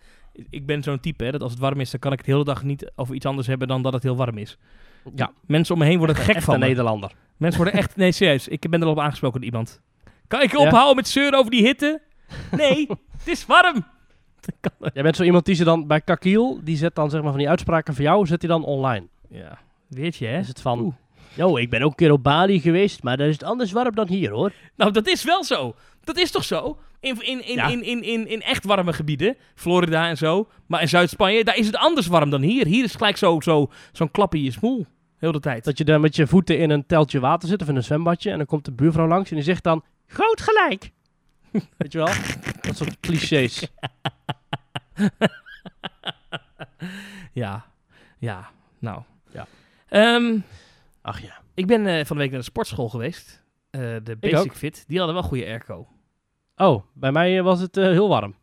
[0.51, 2.33] ik ben zo'n type, hè, dat als het warm is, dan kan ik het de
[2.33, 4.59] hele dag niet over iets anders hebben dan dat het heel warm is.
[5.15, 6.55] Ja, Mensen om me heen worden gek echt van.
[6.55, 6.67] een me.
[6.67, 7.13] Nederlander.
[7.37, 7.97] Mensen worden echt...
[7.97, 8.49] Nee, serieus.
[8.49, 9.81] Ik ben er al op aangesproken door iemand.
[10.29, 10.59] Kan ik Ja?
[10.59, 12.01] ophouden met zeuren over die hitte?
[12.51, 12.87] Nee,
[13.19, 13.85] het is warm.
[14.95, 17.39] Jij bent zo iemand die ze dan bij Kakiel, die zet dan zeg maar van
[17.39, 19.07] die uitspraken van jou, zet hij dan online.
[19.29, 20.39] Ja, weet je hè?
[20.39, 20.95] Is het van, Oeh.
[21.35, 23.95] Yo, ik ben ook een keer op Bali geweest, maar daar is het anders warm
[23.95, 24.53] dan hier hoor.
[24.77, 25.75] Nou, dat is wel zo.
[26.05, 26.79] Dat is toch zo?
[27.01, 27.69] In, in, in, Ja.
[27.69, 31.67] in, in, in, in echt warme gebieden, Florida en zo, maar in Zuid-Spanje, daar is
[31.67, 32.67] het anders warm dan hier.
[32.67, 34.87] Hier is het gelijk zo'n zo, zo'n klap in je smoel,
[35.19, 35.65] heel de tijd.
[35.65, 38.31] Dat je dan met je voeten in een teltje water zit of in een zwembadje
[38.31, 40.91] en dan komt de buurvrouw langs en die zegt dan, groot gelijk.
[41.79, 42.09] Weet je wel?
[42.61, 43.67] Dat soort clichés.
[47.33, 47.65] Ja,
[48.19, 49.03] ja, nou.
[49.33, 49.47] Ja.
[49.89, 50.39] Ehm,
[51.05, 51.43] Ach ja.
[51.55, 53.43] ik ben eh, van de week naar de sportschool geweest.
[53.71, 54.53] Eh, de Basic.
[54.53, 55.89] Fit, die hadden wel goede airco.
[56.57, 58.35] Oh, bij mij eh, was het heel warm.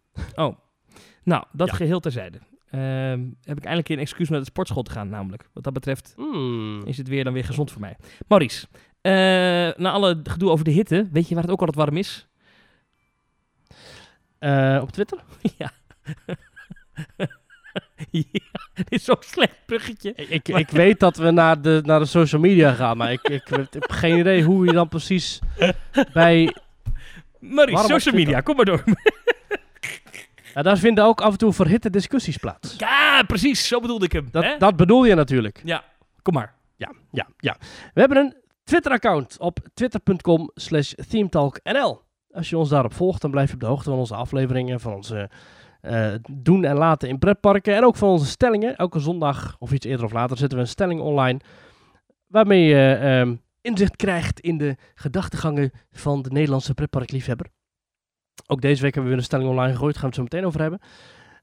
[1.24, 1.74] Nou, dat Ja.
[1.76, 2.40] geheel terzijde.
[2.70, 5.50] Ehm, heb ik eindelijk een excuus om naar de sportschool te gaan, namelijk.
[5.54, 6.82] Wat dat betreft Hmm.
[6.86, 7.98] is het weer dan weer gezond voor mij.
[8.28, 8.68] Maurice,
[9.82, 12.28] na alle gedoe over de hitte, weet je waar het ook altijd warm is?
[14.82, 15.24] Op Twitter?
[15.58, 15.72] ja.
[18.12, 20.14] ja, dit is zo'n slecht bruggetje.
[20.16, 23.22] Ik, ik, ik weet dat we naar de, naar de social media gaan, maar ik,
[23.22, 25.40] ik, heb geen idee hoe je dan precies
[26.14, 26.56] bij...
[27.56, 28.84] Op social media, kom maar door.
[30.54, 32.76] Ja, daar vinden ook af en toe verhitte discussies plaats.
[32.78, 34.28] ja, precies, zo bedoelde ik hem.
[34.32, 34.58] Dat, hè?
[34.58, 35.62] dat bedoel je natuurlijk.
[35.64, 35.84] Ja,
[36.22, 36.54] kom maar.
[36.76, 37.56] Ja, ja, ja.
[37.94, 42.02] We hebben een Twitter-account op twitter.com slash themetalknl.
[42.32, 44.94] Als je ons daarop volgt, dan blijf je op de hoogte van onze afleveringen, van
[44.94, 45.30] onze
[45.82, 48.78] eh, doen en laten in pretparken en ook van onze stellingen.
[48.78, 51.40] Elke zondag of iets eerder of later zetten we een stelling online
[52.28, 57.48] waarmee je ehm, inzicht krijgt in de gedachtegangen van de Nederlandse pretparkliefhebber.
[58.48, 60.36] Ook deze week hebben we weer een stelling online gegooid, daar gaan we het zo
[60.36, 60.80] meteen over hebben.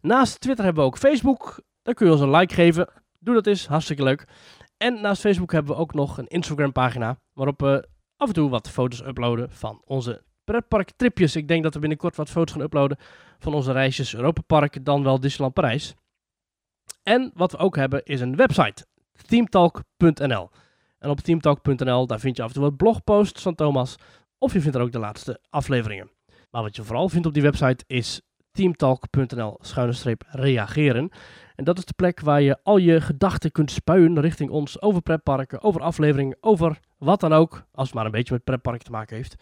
[0.01, 1.62] Naast Twitter hebben we ook Facebook.
[1.83, 2.88] Daar kun je ons een like geven.
[3.18, 4.29] Doe dat eens, hartstikke leuk.
[4.77, 8.51] En naast Facebook hebben we ook nog een Instagram pagina waarop we af en toe
[8.51, 11.37] wat foto's uploaden van onze pretparktripjes.
[11.37, 12.98] Ik denk dat we binnenkort wat foto's gaan uploaden
[13.38, 15.94] van onze reisjes Europa Park, dan wel Disneyland Parijs.
[17.02, 18.87] En wat we ook hebben is een website,
[19.26, 20.50] themetalk.nl.
[20.98, 23.96] En op themetalk.nl daar vind je af en toe wat blogposts van Thomas
[24.38, 26.11] of je vindt er ook de laatste afleveringen.
[26.50, 31.11] Maar wat je vooral vindt op die website is teamtalk.nl schuine streep reageren.
[31.54, 35.02] En dat is de plek waar je al je gedachten kunt spuien richting ons over
[35.02, 38.90] pretparken, over afleveringen, over wat dan ook, als het maar een beetje met pretparken te
[38.90, 39.37] maken heeft.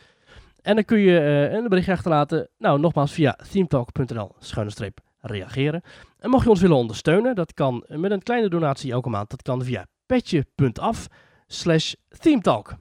[0.66, 5.82] En dan kun je eh, een berichtje achterlaten, nou nogmaals via themetalk.nl schuine streep reageren.
[6.18, 9.42] En mocht je ons willen ondersteunen, dat kan met een kleine donatie elke maand, dat
[9.42, 11.06] kan via petje.af
[11.46, 12.74] slash themetalk.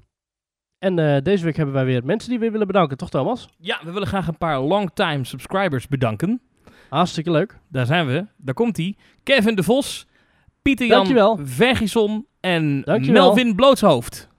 [0.80, 3.50] En eh, deze week hebben wij weer mensen die we willen bedanken, toch Thomas?
[3.58, 6.42] Ja, we willen graag een paar longtime subscribers bedanken.
[6.90, 7.60] Hartstikke leuk.
[7.68, 8.26] Daar zijn we.
[8.38, 8.96] Daar komt hij.
[9.24, 10.08] Kevin de Vos,
[10.62, 11.40] Pieter Jan.
[11.48, 13.26] Vergison en Dankjewel.
[13.26, 14.34] Melvin Blootshoofd.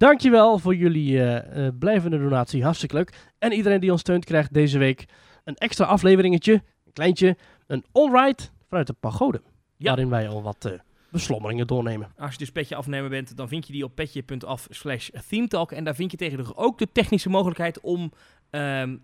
[0.00, 2.62] Dankjewel voor jullie eh, eh, blijvende donatie.
[2.62, 3.12] Hartstikke leuk.
[3.38, 5.04] En iedereen die ons steunt krijgt deze week
[5.44, 6.52] een extra afleveringetje.
[6.52, 7.36] Een kleintje.
[7.66, 9.42] Een all-ride vanuit de pagode.
[9.76, 9.86] Ja.
[9.86, 10.72] Waarin wij al wat eh,
[11.10, 12.12] beslommeringen doornemen.
[12.16, 15.72] Als je dus petje afnemer bent, dan vind je die op petje.af slash themetalk.
[15.72, 18.12] En daar vind je tegenwoordig ook de technische mogelijkheid om
[18.50, 18.96] ehm,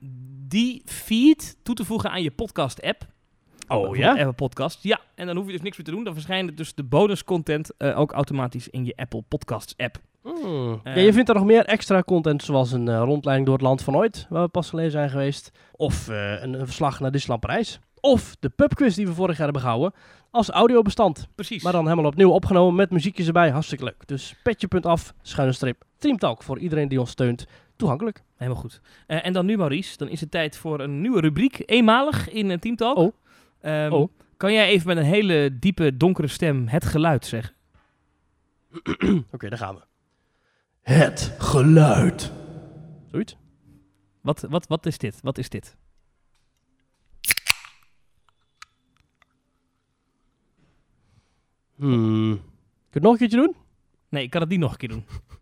[0.48, 3.06] die feed toe te voegen aan je podcast app.
[3.68, 4.82] Oh Bijvoorbeeld Apple Podcast.
[4.82, 6.04] Ja, en dan hoef je dus niks meer te doen.
[6.04, 9.98] Dan verschijnt dus de bonus content eh, ook automatisch in je Apple Podcasts app.
[10.22, 10.80] Hmm.
[10.82, 13.66] Eh, ja, je vindt er nog meer extra content, zoals een eh, rondleiding door het
[13.66, 15.50] land van ooit, waar we pas geleden zijn geweest.
[15.72, 17.80] Of eh, een, een verslag naar Disneyland Parijs.
[18.00, 19.92] Of de pubquiz die we vorig jaar hebben gehouden,
[20.30, 21.28] als audiobestand.
[21.34, 21.62] Precies.
[21.62, 23.50] Maar dan helemaal opnieuw opgenomen met muziekjes erbij.
[23.50, 24.06] Hartstikke leuk.
[24.06, 26.42] Dus petje.af, schuine streep, Teamtalk.
[26.42, 28.22] Voor iedereen die ons steunt, toegankelijk.
[28.36, 28.80] Helemaal goed.
[29.06, 31.62] Eh, en dan nu, Maurice, dan is het tijd voor een nieuwe rubriek.
[31.66, 32.96] Eenmalig in uh, Teamtalk.
[32.96, 33.12] Oh.
[33.60, 34.12] Ehm, Oh.
[34.36, 37.54] Kan jij even met een hele diepe, donkere stem het geluid zeggen?
[39.32, 39.80] Oké, daar gaan we.
[40.82, 42.32] Het geluid.
[43.10, 43.36] Zoiets?
[44.20, 45.20] Wat, wat, wat is dit?
[45.22, 45.76] Wat is dit?
[51.76, 52.34] Hmm.
[52.36, 52.42] Kun
[52.90, 53.56] je het nog een keertje doen?
[54.08, 55.06] Nee, ik kan het niet nog een keer doen.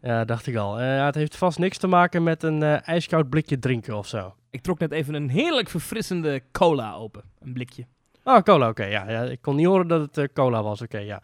[0.00, 0.80] Ja, dacht ik al.
[0.80, 4.06] Eh, ja, het heeft vast niks te maken met een eh, ijskoud blikje drinken of
[4.06, 4.34] zo.
[4.54, 7.22] Ik trok net even een heerlijk verfrissende cola open.
[7.40, 7.86] Een blikje.
[8.24, 8.84] Oh, cola, oké.
[8.84, 11.22] ja, ja, ik kon niet horen dat het eh, cola was, oké, ja.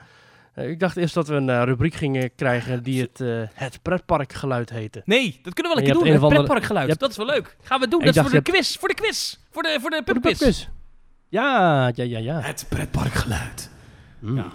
[0.55, 3.83] Eh, ik dacht eerst dat we een eh, rubriek gingen krijgen die het, eh, het
[3.83, 5.03] pretparkgeluid heette.
[5.05, 6.15] Nee, dat kunnen we wel een keer doen.
[6.15, 6.89] een Het pretparkgeluid.
[6.89, 7.57] hebt- Dat is wel leuk.
[7.63, 8.05] Gaan we doen.
[8.05, 8.77] Dat is voor de quiz.
[8.77, 9.37] Voor de quiz.
[9.51, 10.39] Voor de, voor de Voor de pubquiz.
[10.39, 10.69] pubquiz.
[11.29, 12.41] Ja, ja, ja, ja.
[12.41, 13.71] Het pretparkgeluid.
[14.21, 14.37] Hmm.
[14.37, 14.47] Ja.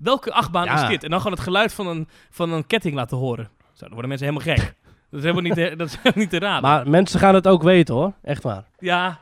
[0.00, 0.82] Welke achtbaan Ja.
[0.82, 1.04] is dit?
[1.04, 3.48] En dan gewoon het geluid van een, van een ketting laten horen.
[3.72, 4.74] Zo, dan worden mensen helemaal gek.
[5.14, 6.62] Dat is helemaal niet te, dat is helemaal niet te raden.
[6.62, 8.64] Maar mensen gaan het ook weten hoor, echt waar.
[8.78, 9.20] Ja,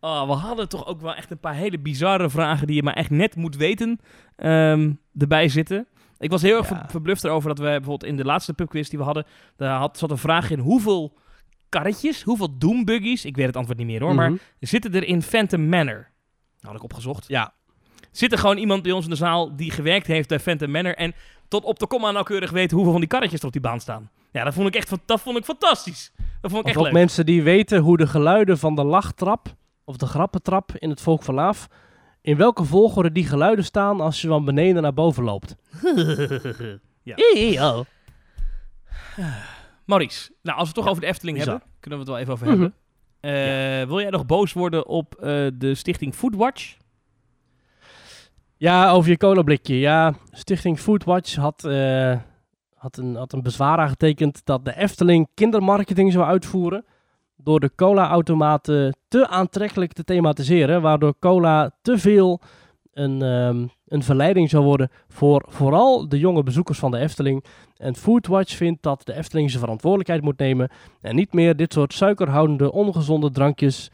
[0.00, 2.94] oh, we hadden toch ook wel echt een paar hele bizarre vragen die je maar
[2.94, 4.00] echt net moet weten
[4.36, 5.86] ehm, erbij zitten.
[6.18, 6.86] Ik was heel erg Ja.
[6.88, 9.24] verbluft erover dat we bijvoorbeeld in de laatste pubquiz die we hadden,
[9.56, 11.18] daar had, zat een vraag in hoeveel
[11.68, 14.40] karretjes, hoeveel doombuggies, ik weet het antwoord niet meer hoor, maar Mhm.
[14.60, 16.08] zitten er in Phantom Manor?
[16.60, 17.24] Had ik opgezocht.
[17.28, 17.52] Ja,
[18.10, 20.94] Zit er gewoon iemand bij ons in de zaal die gewerkt heeft bij Phantom Manor
[20.94, 21.14] en
[21.48, 24.10] tot op de komma nauwkeurig weet hoeveel van die karretjes er op die baan staan?
[24.32, 26.12] Ja, dat vond ik echt van- dat vond ik fantastisch.
[26.40, 26.92] Dat vond ik of echt ook leuk.
[26.92, 31.22] mensen die weten hoe de geluiden van de lachtrap of de grappentrap in het Volk
[31.22, 31.68] van Laaf,
[32.20, 35.56] in welke volgorde die geluiden staan als je van beneden naar boven loopt.
[37.04, 37.84] Ja.
[39.84, 41.52] Maurice, nou als we het toch Ja, over de Efteling bizar.
[41.52, 42.60] hebben, kunnen we het wel even over Mhm.
[42.60, 42.74] hebben.
[43.80, 46.76] Eh, Wil jij nog boos worden op eh, de stichting Foodwatch?
[48.56, 49.78] Ja, over je colablikje.
[49.78, 52.16] Ja, Stichting Foodwatch had, eh,
[52.82, 56.84] had, een, had een bezwaar aangetekend dat de Efteling kindermarketing zou uitvoeren.
[57.36, 60.82] Door de cola-automaten te aantrekkelijk te thematiseren.
[60.82, 62.40] Waardoor cola te veel
[62.92, 67.44] een, ehm, een verleiding zou worden voor vooral de jonge bezoekers van de Efteling.
[67.76, 70.70] En Foodwatch vindt dat de Efteling zijn verantwoordelijkheid moet nemen.
[71.00, 73.90] En niet meer dit soort suikerhoudende, ongezonde drankjes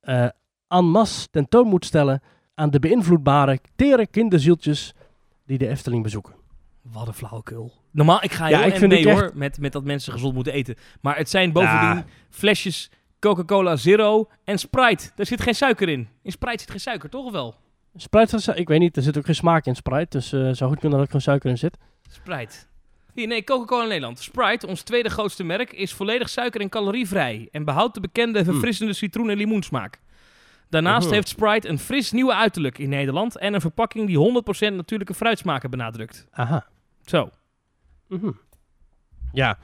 [0.00, 0.28] eh
[0.68, 2.22] en masse tentoon moet stellen
[2.54, 4.94] aan de beïnvloedbare, tere kinderzieltjes
[5.44, 6.35] die de Efteling bezoeken.
[6.92, 7.72] Wat een flauwekul.
[7.90, 9.84] Normaal, ik ga Ja, heel ik erg vind mee het echt- hoor, met, met dat
[9.84, 10.74] mensen gezond moeten eten.
[11.00, 12.04] Maar het zijn bovendien Ja.
[12.30, 15.10] flesjes Coca-Cola Zero en Sprite.
[15.14, 16.08] Daar zit geen suiker in.
[16.22, 17.54] In Sprite zit geen suiker, toch of wel?
[17.96, 20.80] Sprite, ik weet niet, er zit ook geen smaak in Sprite, dus eh zou goed
[20.80, 21.76] kunnen dat er geen suiker in zit.
[22.10, 22.54] Sprite.
[23.14, 24.18] Hier, nee, Coca-Cola Nederland.
[24.18, 27.48] Sprite, ons tweede grootste merk, is volledig suiker- en calorievrij.
[27.52, 30.00] En behoudt de bekende verfrissende citroen- en limoensmaak.
[30.68, 31.14] Daarnaast Mhm.
[31.14, 33.36] heeft Sprite een fris nieuwe uiterlijk in Nederland.
[33.38, 36.26] En een verpakking die 100% natuurlijke fruitsmaken benadrukt.
[36.30, 36.66] Aha.
[37.06, 37.30] Zo.
[38.08, 38.30] Mhm.
[39.32, 39.58] Ja.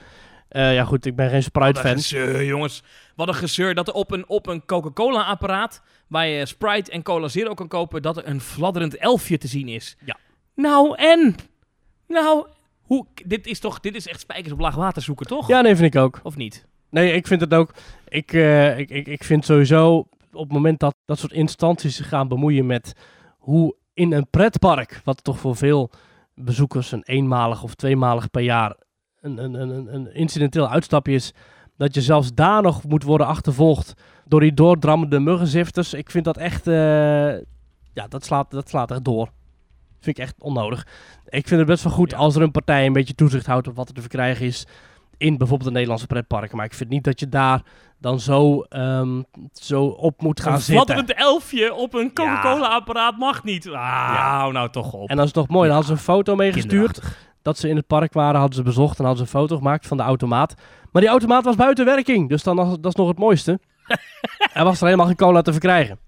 [0.49, 1.97] Eh, ja goed, ik ben geen Wat een Sprite-fan.
[1.97, 2.83] gezeur, jongens.
[3.17, 5.83] Wat een gezeur dat er op een, op een Coca-Cola-apparaat...
[6.07, 8.03] waar je Sprite en Cola Zero kan kopen...
[8.03, 9.97] dat er een fladderend elfje te zien is.
[10.05, 10.17] Ja.
[10.55, 11.35] Nou, en?
[12.09, 12.47] Nou,
[12.83, 13.81] hoe, dit is toch...
[13.81, 15.49] Dit is echt spijkers op laag water zoeken, toch?
[15.49, 16.21] Ja, nee, vind ik ook.
[16.23, 16.67] Of niet?
[16.91, 17.75] Nee, ik vind het ook.
[18.09, 22.09] Ik, eh, ik, ik, ik vind sowieso op het moment dat dat soort instanties zich
[22.09, 22.93] gaan bemoeien met
[23.39, 25.91] hoe in een pretpark, wat toch voor veel
[26.35, 28.77] bezoekers een eenmalig of tweemalig per jaar
[29.21, 31.33] een, een, een, een- incidenteel uitstapje is,
[31.77, 33.93] dat je zelfs daar nog moet worden achtervolgd
[34.25, 35.95] door die doordrammende muggenzifters.
[35.95, 36.75] Ik vind dat echt, eh,
[37.93, 39.31] ja, dat slaat, dat slaat echt door.
[40.01, 40.87] Vind ik echt onnodig.
[41.29, 42.17] Ik vind het best wel goed Ja.
[42.17, 44.67] als er een partij een beetje toezicht houdt op wat er te verkrijgen is
[45.17, 46.57] in bijvoorbeeld de Nederlandse pretparken.
[46.57, 47.63] Maar ik vind niet dat je daar
[47.99, 49.23] dan zo, ehm,
[49.53, 50.75] zo op moet gaan een zitten.
[50.85, 53.67] fladderend elfje op een Coca-Cola-apparaat mag niet.
[53.67, 54.37] Ah, Ja.
[54.39, 55.09] hou nou toch op.
[55.09, 55.67] En dat is nog mooi.
[55.69, 57.01] Dan hadden ze een foto meegestuurd.
[57.43, 59.87] Dat ze in het park waren, hadden ze bezocht en hadden ze een foto gemaakt
[59.87, 60.55] van de automaat.
[60.93, 63.61] Maar die automaat was buiten werking, dus dan, dat is nog het mooiste.
[64.55, 65.99] er was er helemaal geen cola te verkrijgen.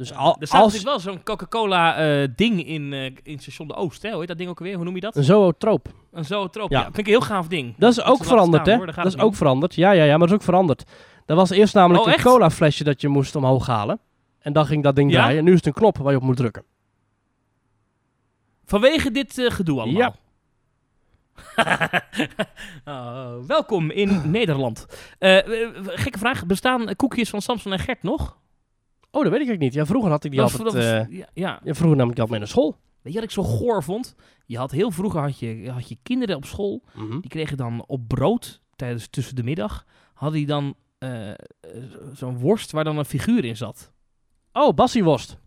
[0.00, 4.02] Dus al, er staat als natuurlijk wel zo'n Coca-Cola-ding in, eh, in Station de Oost.
[4.02, 4.10] Hè?
[4.10, 4.74] Hoe heet dat ding ook weer?
[4.74, 5.16] Hoe noem je dat?
[5.16, 5.88] een zootroop.
[6.12, 6.70] Een zootroop.
[6.70, 6.78] Ja.
[6.78, 6.84] Ja.
[6.84, 7.74] vind ik een heel gaaf ding.
[7.78, 8.78] Dat is ook veranderd, hè?
[8.86, 9.74] Dat is ook veranderd.
[9.74, 10.84] Ja, ja, ja, maar dat is ook veranderd.
[11.26, 12.24] Dat was eerst namelijk Oh, een echt?
[12.24, 14.00] cola flesje dat je moest omhoog halen.
[14.38, 15.16] En dan ging dat ding Ja?
[15.18, 15.38] draaien.
[15.38, 16.64] En nu is het een knop waar je op moet drukken.
[18.64, 20.00] Vanwege dit eh, gedoe allemaal.
[20.00, 20.14] Ja.
[22.84, 24.86] Oh, welkom in Nederland.
[25.18, 26.46] Eh, eh, gekke vraag.
[26.46, 28.38] Bestaan koekjes van Samson en Gert nog?
[29.10, 29.74] Oh, dat weet ik eigenlijk niet.
[29.74, 30.72] Ja, vroeger had ik die Dat altijd...
[30.74, 31.60] dat eh, ja, ja.
[31.64, 32.76] ja, vroeger nam ik die altijd mee naar school.
[33.02, 34.14] Weet je wat ik zo goor vond?
[34.46, 36.82] Je had heel vroeger had je, had je kinderen op school.
[36.94, 37.20] Mhm.
[37.20, 39.86] Die kregen dan op brood tijdens tussen de middag.
[40.14, 41.36] Hadden die dan eh, eh,
[42.12, 43.92] zo'n worst waar dan een figuur in zat.
[44.52, 45.38] Oh, Bassieworst.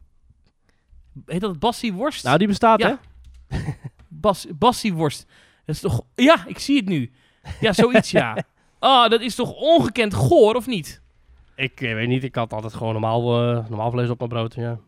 [1.26, 2.23] Heet dat Bassieworst?
[2.23, 2.99] Nou, die bestaat, Ja.
[3.47, 3.58] hè?
[4.08, 5.26] Bas, Bassieworst.
[5.65, 6.02] Dat is toch...
[6.15, 7.12] Ja, ik zie het nu.
[7.60, 8.38] Ja, zoiets, ja.
[8.80, 11.02] Ah, dat is toch ongekend goor, of niet?
[11.55, 14.53] Ik eh, weet niet, ik had altijd gewoon normaal, eh, normaal vlees op mijn brood,
[14.53, 14.79] ja.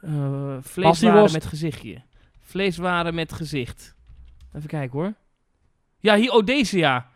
[0.00, 2.02] Eh vleeswaren met gezichtje.
[2.40, 3.94] Vleeswaren met gezicht.
[4.52, 5.14] Even kijken, hoor.
[5.98, 7.06] Ja, hier, oh, deze, ja.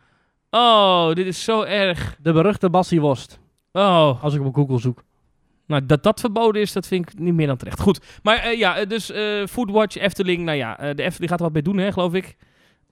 [0.51, 2.17] Oh, dit is zo erg.
[2.23, 3.41] De beruchte Bassieworst.
[3.73, 5.05] Oh, Als ik op Google zoek.
[5.67, 7.81] nou, dat dat verboden is, dat vind ik niet meer dan terecht.
[7.81, 9.13] Goed, maar ja, dus
[9.51, 12.37] Foodwatch, Efteling, nou ja, de Efteling gaat er wat mee doen, hè, geloof ik.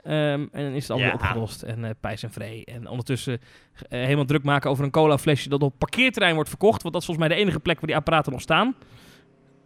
[0.02, 1.14] Ehm, en dan is het allemaal Ja.
[1.14, 2.64] opgelost en eh pijs en vree.
[2.64, 3.40] En ondertussen
[3.88, 6.82] eh, helemaal druk maken over een cola flesje dat op parkeerterrein wordt verkocht.
[6.82, 8.74] Want dat is volgens mij de enige plek waar die apparaten nog staan.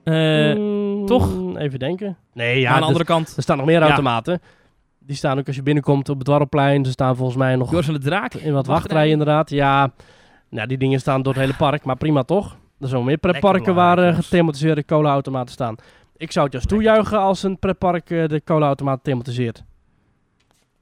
[0.05, 1.57] Eh, Mm, toch?
[1.57, 2.17] Even denken.
[2.33, 3.87] Nee, ja, aan de er- andere kant, er staan nog meer Ja.
[3.87, 4.41] automaten.
[4.99, 6.85] Die staan ook als je binnenkomt op het Dwarrelplein.
[6.85, 8.35] Ze staan volgens mij nog Joris en de Draak.
[8.35, 9.51] in wat wachtrijen inderdaad.
[9.51, 9.93] Ja,
[10.51, 12.47] nou, die dingen staan door het hele park, maar prima toch?
[12.53, 12.57] Er
[12.89, 14.17] zijn wel meer pretparken waar jongens.
[14.27, 15.75] gethematiseerde cola-automaten staan.
[16.17, 19.65] Ik zou het juist toejuichen als een pretpark de cola-automaat thematiseert.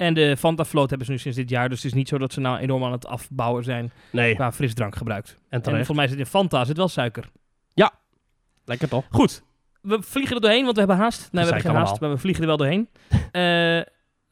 [0.02, 1.68] En de Fanta Float hebben ze nu sinds dit jaar.
[1.68, 4.52] Dus het is niet zo dat ze nou enorm aan het afbouwen zijn Nee, qua
[4.52, 5.38] frisdrank gebruikt.
[5.48, 7.30] en En volgens mij zit in Fanta zit wel suiker.
[8.64, 9.04] Lekker toch?
[9.10, 9.42] Goed,
[9.80, 11.20] we vliegen er doorheen, want we hebben haast.
[11.20, 12.88] Nee, we hebben geen haast, maar we vliegen er wel doorheen.
[13.32, 13.80] Eh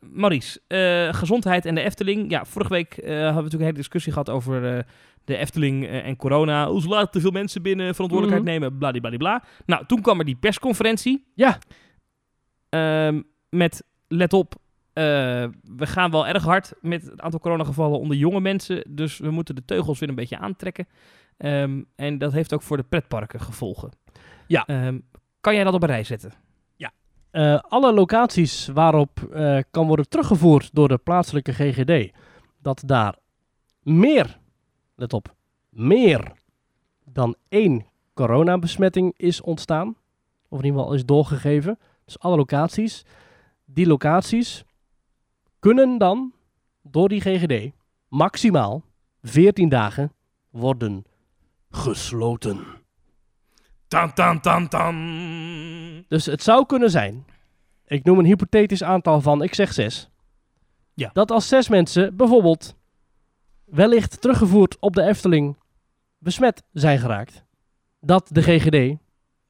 [0.01, 2.31] Maurice, eh, gezondheid en de Efteling.
[2.31, 4.83] Ja, vorige week eh, hadden we natuurlijk een hele discussie gehad over eh,
[5.25, 6.69] de Efteling en corona.
[6.69, 9.45] Hoe ze laten te veel mensen binnen verantwoordelijkheid nemen, bladibladibla.
[9.67, 11.25] Nou, toen kwam er die persconferentie.
[11.35, 11.59] Ja.
[12.69, 14.55] Ehm, met, let op,
[14.93, 15.05] eh,
[15.63, 18.85] we gaan wel erg hard met het aantal coronagevallen onder jonge mensen.
[18.89, 20.89] Dus we moeten de teugels weer een beetje aantrekken.
[21.37, 23.91] Ehm, en dat heeft ook voor de pretparken gevolgen.
[24.47, 24.67] Ja.
[24.67, 24.99] Ehm,
[25.41, 26.33] kan jij dat op een rij zetten?
[27.31, 32.13] Eh, alle locaties waarop eh, kan worden teruggevoerd door de plaatselijke GGD,
[32.59, 33.19] dat daar
[33.83, 34.39] meer,
[34.95, 35.35] let op,
[35.69, 36.33] meer
[37.05, 39.97] dan één coronabesmetting is ontstaan,
[40.49, 41.79] of in ieder geval is doorgegeven.
[42.05, 43.05] Dus alle locaties,
[43.65, 44.65] die locaties
[45.61, 46.33] kunnen dan
[46.83, 47.73] door die GGD
[48.09, 48.85] maximaal
[49.23, 50.13] 14 dagen
[50.51, 51.05] worden
[51.71, 52.65] gesloten.
[53.89, 56.05] Tan, tan, tan, tan.
[56.09, 57.25] Dus het zou kunnen zijn,
[57.87, 60.11] ik noem een hypothetisch aantal van, ik zeg zes.
[60.95, 61.11] Ja.
[61.13, 62.77] Dat als zes mensen bijvoorbeeld
[63.65, 65.57] wellicht teruggevoerd op de Efteling
[66.19, 67.45] besmet zijn geraakt,
[68.01, 68.99] dat de GGD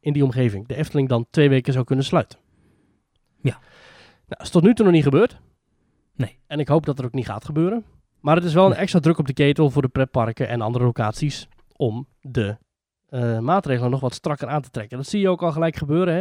[0.01, 2.39] in die omgeving de Efteling dan twee weken zou kunnen sluiten.
[3.43, 3.59] Ja.
[4.27, 5.41] Nou, is tot nu toe nog niet gebeurd.
[6.21, 6.39] Nee.
[6.47, 7.85] En ik hoop dat er ook niet gaat gebeuren.
[8.21, 10.85] Maar het is wel een extra druk op de ketel voor de pretparken en andere
[10.85, 12.57] locaties om de
[13.09, 14.97] eh, maatregelen nog wat strakker aan te trekken.
[14.97, 16.15] Dat zie je ook al gelijk gebeuren.
[16.15, 16.21] Hè?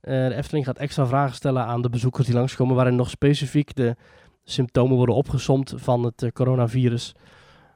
[0.00, 3.74] Eh, de Efteling gaat extra vragen stellen aan de bezoekers die langskomen, waarin nog specifiek
[3.74, 3.96] de
[4.44, 7.14] symptomen worden opgesomd van het eh, coronavirus.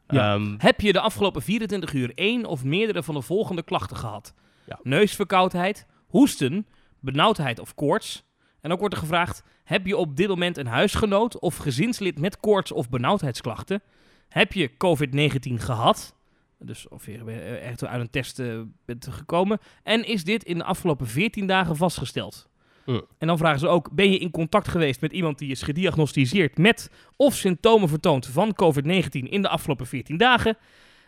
[0.08, 0.34] Ja.
[0.34, 4.34] Ehm, Heb je de afgelopen 24 uur één of meerdere van de volgende klachten gehad?
[4.66, 4.78] Ja.
[4.82, 6.66] Neusverkoudheid, hoesten,
[7.00, 8.24] benauwdheid of koorts.
[8.60, 12.40] En ook wordt er gevraagd, heb je op dit moment een huisgenoot of gezinslid met
[12.40, 13.82] koorts of benauwdheidsklachten?
[14.28, 16.14] Heb je COVID-19 gehad?
[16.58, 19.58] Dus of je echt uit een test eh, bent gekomen.
[19.82, 22.48] En is dit in de afgelopen 14 dagen vastgesteld?
[22.86, 23.02] Mm.
[23.18, 26.58] En dan vragen ze ook, ben je in contact geweest met iemand die is gediagnosticeerd
[26.58, 30.56] met of symptomen vertoont van COVID-19 in de afgelopen 14 dagen?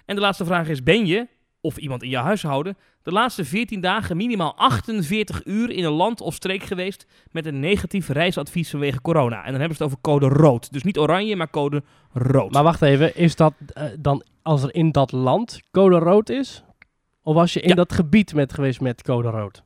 [0.04, 1.26] En de laatste vraag is, ben je,
[1.60, 6.20] of iemand in je huishouden, de laatste 14 dagen minimaal 48 uur in een land
[6.20, 9.36] of streek geweest met een negatief reisadvies vanwege corona?
[9.44, 10.72] En dan hebben ze het over code rood.
[10.72, 12.52] Dus niet oranje, maar code rood.
[12.52, 16.64] maar wacht even, is dat eh, dan als er in dat land code rood is?
[17.22, 17.74] Of als je in Ja.
[17.74, 19.62] dat gebied bent geweest met code rood?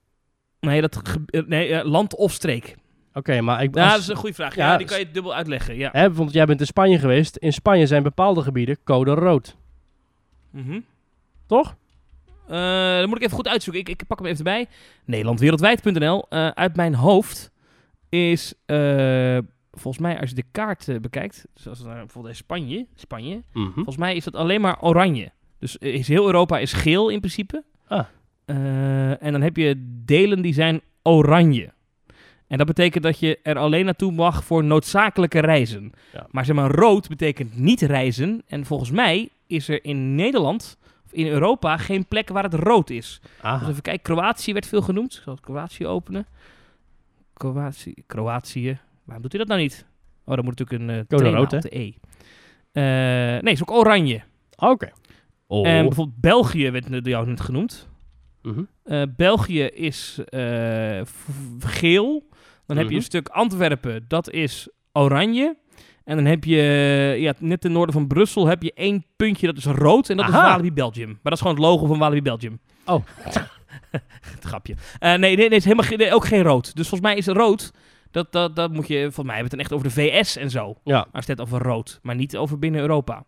[0.60, 2.76] nee, dat eh, nee eh, land of streek.
[3.12, 3.74] Oké, maar ik...
[3.74, 4.54] Ja, dat is een goede vraag.
[4.54, 5.76] Ja, Ja, die kan je dubbel uitleggen.
[5.76, 5.88] Ja.
[5.92, 7.36] hè, bijvoorbeeld, jij bent in Spanje geweest.
[7.36, 9.56] In Spanje zijn bepaalde gebieden code rood.
[10.50, 10.80] Mhm.
[11.46, 11.76] Toch?
[12.48, 13.82] Eh, dan moet ik even goed uitzoeken.
[13.82, 14.66] Ik, ik pak hem even erbij.
[15.04, 16.26] Nederlandwereldwijd.nl.
[16.28, 17.50] Eh, uit mijn hoofd
[18.08, 19.38] is, eh,
[19.72, 23.72] volgens mij als je de kaart bekijkt, zoals uh, bijvoorbeeld Spanje, Spanje, Mhm.
[23.74, 25.30] volgens mij is dat alleen maar oranje.
[25.58, 27.64] Dus is heel Europa is geel in principe.
[27.88, 28.04] Ah.
[29.20, 31.72] En dan heb je delen die zijn oranje.
[32.46, 35.92] En dat betekent dat je er alleen naartoe mag voor noodzakelijke reizen.
[36.12, 36.26] Ja.
[36.30, 38.42] Maar zeg maar, rood betekent niet reizen.
[38.46, 40.78] En volgens mij is er in Nederland,
[41.14, 43.20] in Europa, geen plek waar het rood is.
[43.40, 43.58] Aha.
[43.58, 45.14] Dus even kijken, Kroatië werd veel genoemd.
[45.14, 46.26] Ik zal Kroatië openen.
[47.32, 48.78] Kroatië, Kroatië.
[49.04, 49.86] Waarom doet hij dat nou niet?
[50.24, 51.56] Oh, dan moet natuurlijk een uh, Code rood, hè?
[51.56, 51.92] op de E.
[52.72, 54.22] Eh, nee, is ook oranje.
[54.56, 54.92] Oké.
[55.46, 55.66] Oh.
[55.68, 57.88] En bijvoorbeeld België werd jou net genoemd.
[58.42, 58.62] Mhm.
[58.84, 60.20] Eh, België is
[61.58, 62.28] geel.
[62.66, 62.94] Dan heb je Mhm.
[62.94, 65.56] een stuk Antwerpen, dat is oranje.
[66.04, 66.62] En dan heb je,
[67.18, 70.10] ja, net ten noorden van Brussel, heb je één puntje, dat is rood.
[70.10, 70.34] En dat is.
[70.34, 71.08] Walibi Belgium.
[71.08, 72.58] Maar dat is gewoon het logo van Walibi Belgium.
[72.84, 73.04] Oh.
[74.34, 74.74] het grapje.
[74.98, 76.76] Eh, nee, nee, nee, is helemaal nee, ook geen rood.
[76.76, 77.72] Dus volgens mij is rood,
[78.10, 80.36] dat, dat, dat moet je, volgens mij hebben we het dan echt over de VS
[80.36, 80.76] en zo.
[80.84, 81.06] Ja.
[81.12, 83.24] Maar het over rood, maar niet over binnen Europa.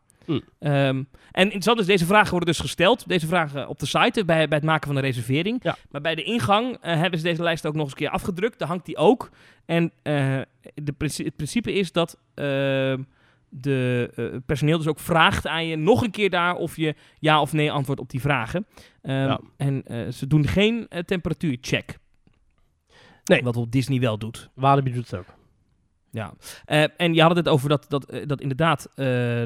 [0.59, 3.09] Ehm, en is, deze vragen worden dus gesteld.
[3.09, 5.59] Deze vragen op de site bij, bij het maken van een reservering.
[5.63, 5.77] Ja.
[5.91, 8.59] Maar bij de ingang eh, hebben ze deze lijst ook nog eens een keer afgedrukt.
[8.59, 9.31] Daar hangt die ook.
[9.65, 10.41] En eh,
[10.75, 13.03] de, princi- het principe is dat ehm,
[13.49, 17.41] de eh, personeel dus ook vraagt aan je nog een keer daar of je ja
[17.41, 18.67] of nee antwoordt op die vragen.
[19.03, 19.41] Ehm, Ja.
[19.57, 21.99] En ze doen geen temperatuurcheck.
[23.25, 23.43] Nee.
[23.43, 24.51] Wat Walt Disney wel doet.
[24.55, 25.35] Walibi doet het ook.
[26.17, 26.33] Ja,
[26.65, 28.95] Eh, en je had het over dat, dat, eh, dat inderdaad eh,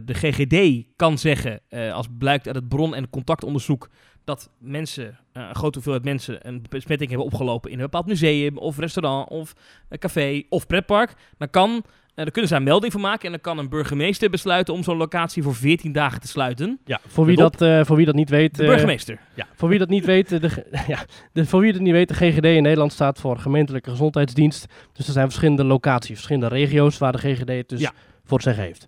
[0.04, 1.60] de GGD kan zeggen,
[1.92, 3.88] als blijkt uit het bron- en contactonderzoek,
[4.24, 8.78] dat mensen, een grote hoeveelheid mensen, een besmetting hebben opgelopen in een bepaald museum of
[8.78, 9.54] restaurant of
[9.98, 11.84] café of pretpark, dan kan,
[12.22, 14.96] daar kunnen ze een melding van maken en dan kan een burgemeester besluiten om zo'n
[14.96, 16.80] locatie voor 14 dagen te sluiten.
[16.84, 18.56] Ja, voor wie, dat, eh, voor wie dat niet weet...
[18.56, 19.18] De eh, burgemeester.
[19.34, 22.08] Ja, voor wie dat niet weet, eh, de, ja, de, voor wie dat niet weet,
[22.08, 24.66] de GGD in Nederland staat voor gemeentelijke gezondheidsdienst.
[24.92, 27.92] Dus er zijn verschillende locaties, verschillende regio's waar de GGD het dus Ja.
[28.24, 28.86] voor het zeggen heeft.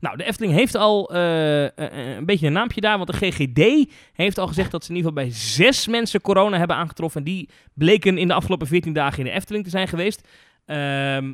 [0.00, 3.92] Nou, de Efteling heeft al eh, eh, een beetje een naampje daar, want de GGD
[4.12, 7.20] heeft al gezegd dat ze in ieder geval bij zes mensen corona hebben aangetroffen.
[7.20, 10.28] En die bleken in de afgelopen 14 dagen in de Efteling te zijn geweest.
[10.66, 11.32] Ehm,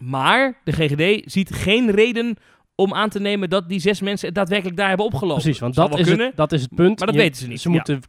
[0.00, 2.36] maar de GGD ziet geen reden
[2.74, 5.42] om aan te nemen dat die zes mensen het daadwerkelijk daar hebben opgelopen.
[5.42, 6.98] Precies, want dat is, kunnen, het, dat is het punt.
[6.98, 7.60] maar dat Je- weten ze niet.
[7.60, 7.74] Ze Ja.
[7.74, 8.00] moeten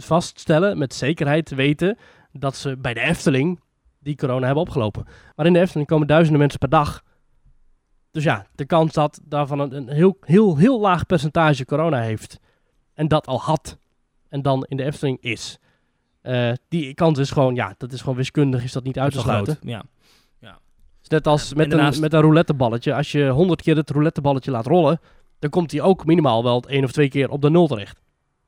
[0.00, 1.98] vaststellen, met zekerheid weten,
[2.32, 3.60] dat ze bij de Efteling
[3.98, 5.04] die corona hebben opgelopen.
[5.36, 7.02] Maar in de Efteling komen duizenden mensen per dag.
[8.10, 12.38] Dus ja, de kans dat daarvan een, een heel, heel, heel laag percentage corona heeft
[12.94, 13.78] en dat al had
[14.28, 15.58] en dan in de Efteling is.
[16.20, 19.18] eh, die kans is gewoon, ja, dat is gewoon wiskundig, is dat niet uit te
[19.18, 19.58] sluiten.
[19.62, 19.82] Ja.
[21.10, 22.94] Net als met, daarnaast- een, met een rouletteballetje.
[22.94, 25.00] Als je honderd keer het rouletteballetje laat rollen,
[25.38, 28.02] dan komt hij ook minimaal wel één of twee keer op de nul terecht.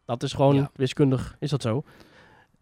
[0.05, 0.70] Dat is gewoon Ja.
[0.75, 1.85] wiskundig, is dat zo.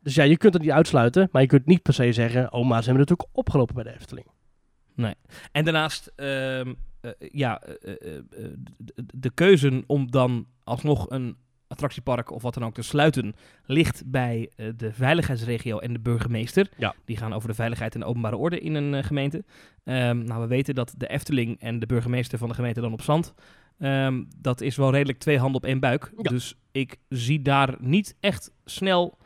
[0.03, 2.69] Dus ja, je kunt het niet uitsluiten, maar je kunt niet per se zeggen, oh,
[2.69, 4.27] maar ze hebben natuurlijk opgelopen bij de Efteling.
[5.53, 8.23] En daarnaast, ehm, eh, ja, eh, eh,
[8.79, 11.37] de, de keuze om dan alsnog een
[11.71, 16.69] attractiepark of wat dan ook te sluiten, ligt bij eh, de veiligheidsregio en de burgemeester.
[16.77, 16.95] Ja.
[17.05, 19.45] Die gaan over de veiligheid en de openbare orde in een eh, gemeente.
[19.85, 23.03] Ehm, nou, we weten dat de Efteling en de burgemeester van de gemeente dan op
[23.03, 23.35] zand,
[23.79, 26.13] ehm, dat is wel redelijk twee handen op één buik.
[26.17, 26.31] Ja.
[26.31, 29.19] Dus ik zie daar niet echt snel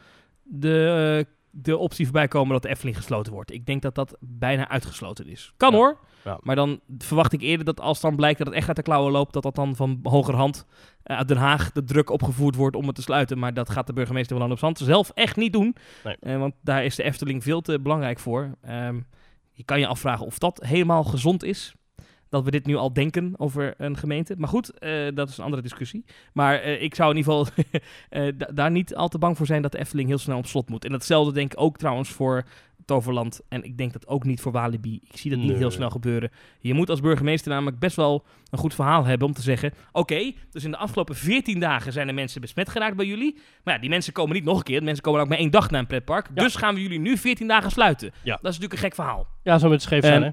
[0.42, 3.52] de, eh, de optie voorbij komen dat de Efteling gesloten wordt.
[3.52, 5.52] Ik denk dat dat bijna uitgesloten is.
[5.57, 5.76] Kan Ja.
[5.76, 5.98] hoor.
[6.24, 6.38] Ja.
[6.42, 9.12] Maar dan verwacht ik eerder dat als dan blijkt dat het echt uit de klauwen
[9.12, 10.66] loopt, dat dat dan van hogerhand
[11.02, 13.38] eh, uit Den Haag de druk opgevoerd wordt om het te sluiten.
[13.38, 15.76] Maar dat gaat de burgemeester van op Zand zelf echt niet doen.
[16.04, 16.16] Nee.
[16.20, 18.54] Eh, want daar is de Efteling veel te belangrijk voor.
[18.62, 19.00] Ehm,
[19.52, 21.74] je kan je afvragen of dat helemaal gezond is.
[22.28, 24.34] Dat we dit nu al denken over een gemeente.
[24.38, 26.04] Maar goed, eh, dat is een andere discussie.
[26.32, 27.64] Maar ik zou in ieder geval
[28.38, 30.68] da- daar niet al te bang voor zijn dat de Efteling heel snel op slot
[30.68, 30.84] moet.
[30.84, 32.44] En datzelfde denk ik ook trouwens voor
[32.85, 33.40] Toverland.
[33.49, 35.01] En ik denk dat ook niet voor Walibi.
[35.11, 35.57] Ik zie dat niet Nee.
[35.57, 36.31] heel snel gebeuren.
[36.61, 39.73] Je moet als burgemeester namelijk best wel een goed verhaal hebben om te zeggen...
[39.92, 43.38] Oké, dus in de afgelopen 14 dagen zijn er mensen besmet geraakt bij jullie.
[43.64, 44.83] Maar ja, die mensen komen niet nog een keer.
[44.83, 46.29] Mensen komen ook maar één dag naar een pretpark.
[46.35, 46.42] Ja.
[46.42, 48.12] Dus gaan we jullie nu 14 dagen sluiten.
[48.23, 48.31] Ja.
[48.42, 49.27] Dat is natuurlijk een gek verhaal.
[49.42, 50.31] Ja, zo met scheef zijn, Ehm, hè?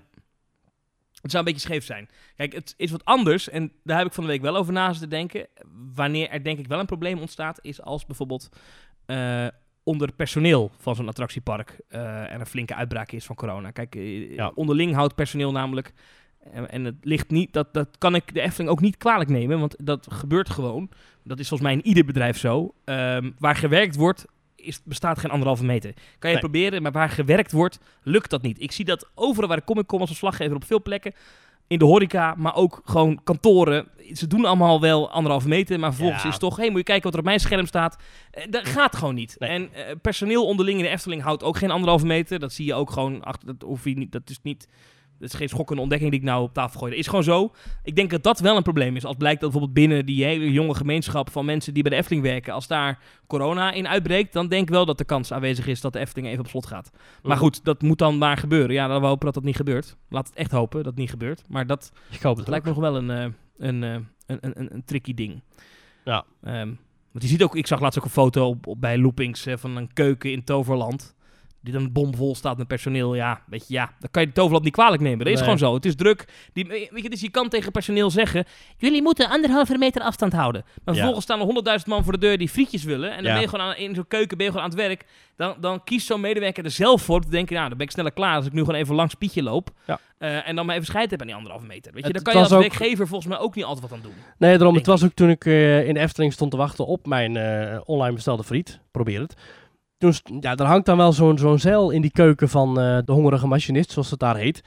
[1.21, 2.09] Het zou een beetje scheef zijn.
[2.35, 3.49] Kijk, het is wat anders.
[3.49, 5.47] En daar heb ik van de week wel over na zitten denken.
[5.93, 8.49] Wanneer er denk ik wel een probleem ontstaat, is als bijvoorbeeld
[9.05, 9.47] eh,
[9.83, 13.71] onder personeel van zo'n attractiepark eh, er een flinke uitbraak is van corona.
[13.71, 14.51] Kijk, eh, Ja.
[14.55, 15.93] onderling houdt personeel namelijk.
[16.51, 19.59] En, en het ligt niet, dat, dat kan ik de Efteling ook niet kwalijk nemen,
[19.59, 20.89] want dat gebeurt gewoon.
[21.23, 22.73] Dat is volgens mij in ieder bedrijf zo.
[22.85, 24.25] Ehm, waar gewerkt wordt,
[24.55, 25.93] is, bestaat geen anderhalve meter.
[25.93, 26.49] Kan je Nee.
[26.49, 28.61] proberen, maar waar gewerkt wordt, lukt dat niet.
[28.61, 31.13] Ik zie dat overal waar ik kom, ik kom als verslaggever op veel plekken.
[31.71, 33.87] In de horeca, maar ook gewoon kantoren.
[34.13, 36.29] Ze doen allemaal wel anderhalve meter, maar vervolgens Ja.
[36.29, 36.57] is toch...
[36.57, 37.97] hé, moet je kijken wat er op mijn scherm staat.
[38.31, 39.35] Eh, dat gaat gewoon niet.
[39.39, 39.49] Nee.
[39.49, 42.39] En eh, personeel onderling in de Efteling houdt ook geen anderhalve meter.
[42.39, 43.47] Dat zie je ook gewoon achter...
[43.47, 44.67] Dat, hoef je niet, dat is niet...
[45.21, 46.91] Dat is geen schokkende ontdekking die ik nou op tafel gooi.
[46.91, 47.51] Dat is gewoon zo.
[47.83, 49.05] Ik denk dat dat wel een probleem is.
[49.05, 52.23] Als blijkt dat bijvoorbeeld binnen die hele jonge gemeenschap van mensen die bij de Efteling
[52.23, 55.81] werken, als daar corona in uitbreekt, dan denk ik wel dat de kans aanwezig is
[55.81, 56.91] dat de Efteling even op slot gaat.
[56.93, 57.39] Maar Mhm.
[57.45, 58.73] goed, dat moet dan maar gebeuren.
[58.75, 59.95] Ja, dan we hopen dat dat niet gebeurt.
[60.09, 61.43] Laat het echt hopen dat het niet gebeurt.
[61.49, 63.91] Maar dat, Ik hoop dat het lijkt me nog wel een, eh, een, eh,
[64.25, 65.41] een, een, een, een tricky ding.
[66.05, 66.25] Ja.
[66.43, 66.67] Ehm,
[67.11, 69.57] want je ziet ook, ik zag laatst ook een foto op, op, bij Loopings eh,
[69.57, 71.15] van een keuken in Toverland.
[71.63, 73.15] Die dan bomvol staat met personeel.
[73.15, 75.25] Ja, weet je, ja, dan kan je de Toverland niet kwalijk nemen.
[75.25, 75.73] Dat is gewoon zo.
[75.73, 76.25] Het is druk.
[76.53, 78.45] Die, weet je, dus je kan tegen personeel zeggen...
[78.77, 80.61] Jullie moeten anderhalve meter afstand houden.
[80.65, 80.93] Maar Ja.
[80.93, 83.09] vervolgens staan er honderdduizend man voor de deur die frietjes willen.
[83.09, 83.31] En dan Ja.
[83.33, 85.05] ben je gewoon aan, in zo'n keuken ben je gewoon aan het werk.
[85.35, 87.21] Dan, dan kiest zo'n medewerker er zelf voor.
[87.21, 89.43] Te denken, nou, dan ben ik sneller klaar als ik nu gewoon even langs Pietje
[89.43, 89.69] loop.
[89.87, 89.99] Ja.
[90.17, 91.93] Eh, en dan maar even scheid heb aan die anderhalve meter.
[91.93, 94.03] Weet je, daar kan je als ook- werkgever volgens mij ook niet altijd wat aan
[94.03, 94.13] doen.
[94.37, 94.75] Nee, daarom.
[94.75, 97.79] Het was ook toen ik eh, in de Efteling stond te wachten op mijn eh,
[97.85, 98.79] online bestelde friet.
[98.91, 99.35] Probeer het.
[100.09, 103.11] St- ja, er hangt dan wel zo'n zo'n zeil in die keuken van eh, de
[103.11, 104.63] hongerige machinist, zoals het daar heet.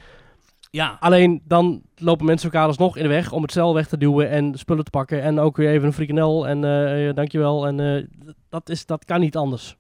[0.71, 3.99] Ja, Alleen dan lopen mensen elkaar alsnog in de weg om het zeil weg te
[3.99, 5.23] duwen en spullen te pakken.
[5.23, 7.67] En ook weer even een frikandel en eh, eh, dankjewel.
[7.67, 8.09] En
[8.49, 9.77] dat, is, dat kan niet anders.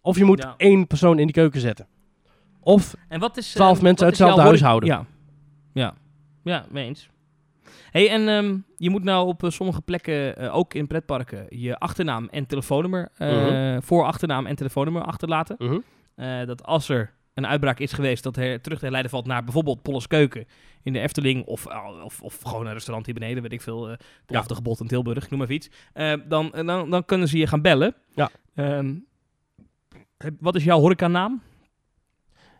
[0.00, 0.54] Of je moet Ja.
[0.56, 1.86] één persoon in die keuken zetten.
[2.60, 3.52] Of En wat is...
[3.52, 4.88] 12 ehm, mensen uit hetzelfde huishouden.
[4.88, 5.04] Ja.
[5.72, 5.94] Ja,
[6.44, 7.08] ja, mee eens.
[7.90, 11.78] Hey, en ehm, je moet nou op eh, sommige plekken, eh, ook in pretparken, je
[11.78, 13.80] achternaam en telefoonnummer, Mhm.
[13.80, 15.56] voor achternaam en telefoonnummer achterlaten.
[15.58, 15.78] Mhm.
[16.46, 19.82] Dat als er een uitbraak is geweest, dat er terug te herleiden valt naar bijvoorbeeld
[19.82, 20.46] Polles Keuken
[20.82, 21.66] in de Efteling, of,
[22.04, 24.42] of, of gewoon een restaurant hier beneden, weet ik veel, eh Ja.
[24.42, 25.70] de gebod in Tilburg, noem maar iets.
[26.28, 27.94] Dan, dan, dan kunnen ze je gaan bellen.
[28.14, 28.30] Ja.
[28.54, 28.94] Ehm,
[30.40, 31.42] wat is jouw horecanaam?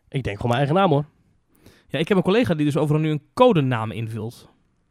[0.08, 1.04] ik denk gewoon mijn eigen naam hoor.
[1.88, 4.50] Ja, ik heb een collega die dus overal nu een codenaam invult.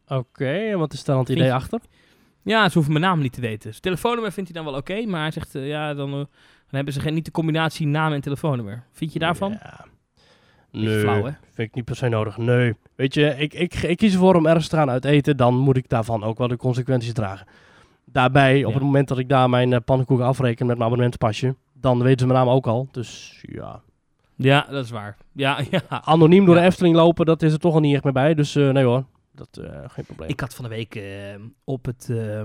[0.10, 1.80] Oké, en wat is daar dan het idee je- achter?
[2.44, 3.70] Ja, ze hoeven mijn naam niet te weten.
[3.70, 6.28] Zijn telefoonnummer vindt hij dan wel oké, maar hij zegt, eh, ja, dan, eh, dan
[6.70, 8.84] hebben ze geen, niet de combinatie naam en telefoonnummer.
[8.92, 9.52] Vind je daarvan?
[9.52, 9.86] Ja.
[10.72, 11.32] Nee, flauw, hè?
[11.54, 12.38] vind ik niet per se nodig.
[12.38, 12.74] Nee.
[12.96, 15.38] Weet je, ik, ik, ik kies ervoor om ergens te gaan uit eten.
[15.38, 17.48] Dan moet ik daarvan ook wel de consequenties dragen.
[18.06, 22.02] Daarbij, op het moment dat ik daar mijn eh, pannenkoeken afreken met mijn abonnementspasje, dan
[22.04, 22.88] weten ze mijn naam ook al.
[22.92, 23.82] Dus ja.
[24.36, 25.18] Ja, dat is waar.
[25.34, 25.82] Ja, ja.
[25.90, 26.62] Anoniem door Ja.
[26.62, 28.34] de Efteling lopen, dat is er toch al niet echt meer bij.
[28.34, 29.04] Dus nee hoor,
[29.40, 30.30] dat eh, geen probleem.
[30.30, 32.42] Ik had van de week eh, op het eh,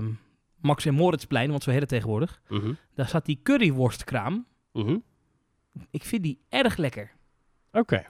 [0.61, 2.73] Max en Moritzplein, want zo heet het tegenwoordig, Mhm.
[2.95, 4.45] daar zat die curryworstkraam.
[4.73, 4.97] Mhm.
[5.91, 7.11] Ik vind die erg lekker.
[7.71, 8.05] Oké.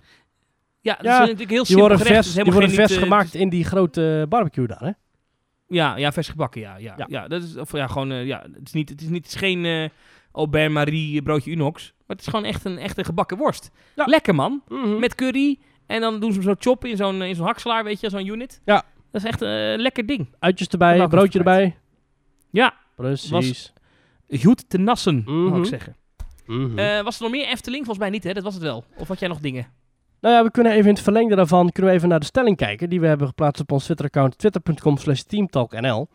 [0.81, 2.13] Ja, dat Ja, is natuurlijk heel Die simpel worden gerecht.
[2.23, 4.91] vers, dus die worden vers niet, eh, gemaakt in die grote barbecue daar, hè?
[5.67, 6.77] Ja, ja, vers gebakken, ja.
[6.77, 7.05] Ja, ja.
[7.09, 7.27] Ja.
[7.27, 9.39] dat is, of ja, gewoon, eh, ja, het is niet, het is niet, het is
[9.39, 9.89] geen eh
[10.31, 13.71] Albert Marie broodje Unox, maar het is gewoon echt een echte gebakken worst.
[13.95, 14.05] Ja.
[14.05, 14.99] Lekker man, Mhm.
[14.99, 17.99] met curry en dan doen ze hem zo choppen in zo'n in zo'n hakselaar, weet
[17.99, 18.61] je, zo'n unit.
[18.65, 18.83] Ja.
[19.11, 20.27] Dat is echt een eh, lekker ding.
[20.39, 21.75] Uitjes erbij, broodje erbij.
[22.51, 23.73] Ja, Precies.
[24.41, 25.59] goed te nassen, mag Mhm.
[25.59, 25.95] ik zeggen.
[26.45, 26.79] Mhm.
[26.79, 27.85] Eh, was er nog meer Efteling?
[27.85, 28.33] Volgens mij niet, hè?
[28.33, 28.83] Dat was het wel.
[28.97, 29.67] Of had jij nog dingen?
[30.21, 32.57] Nou ja, we kunnen even in het verlengde daarvan kunnen we even naar de stelling
[32.57, 32.89] kijken.
[32.89, 36.07] Die we hebben geplaatst op ons Twitter-account twitter.com slash teamtalknl.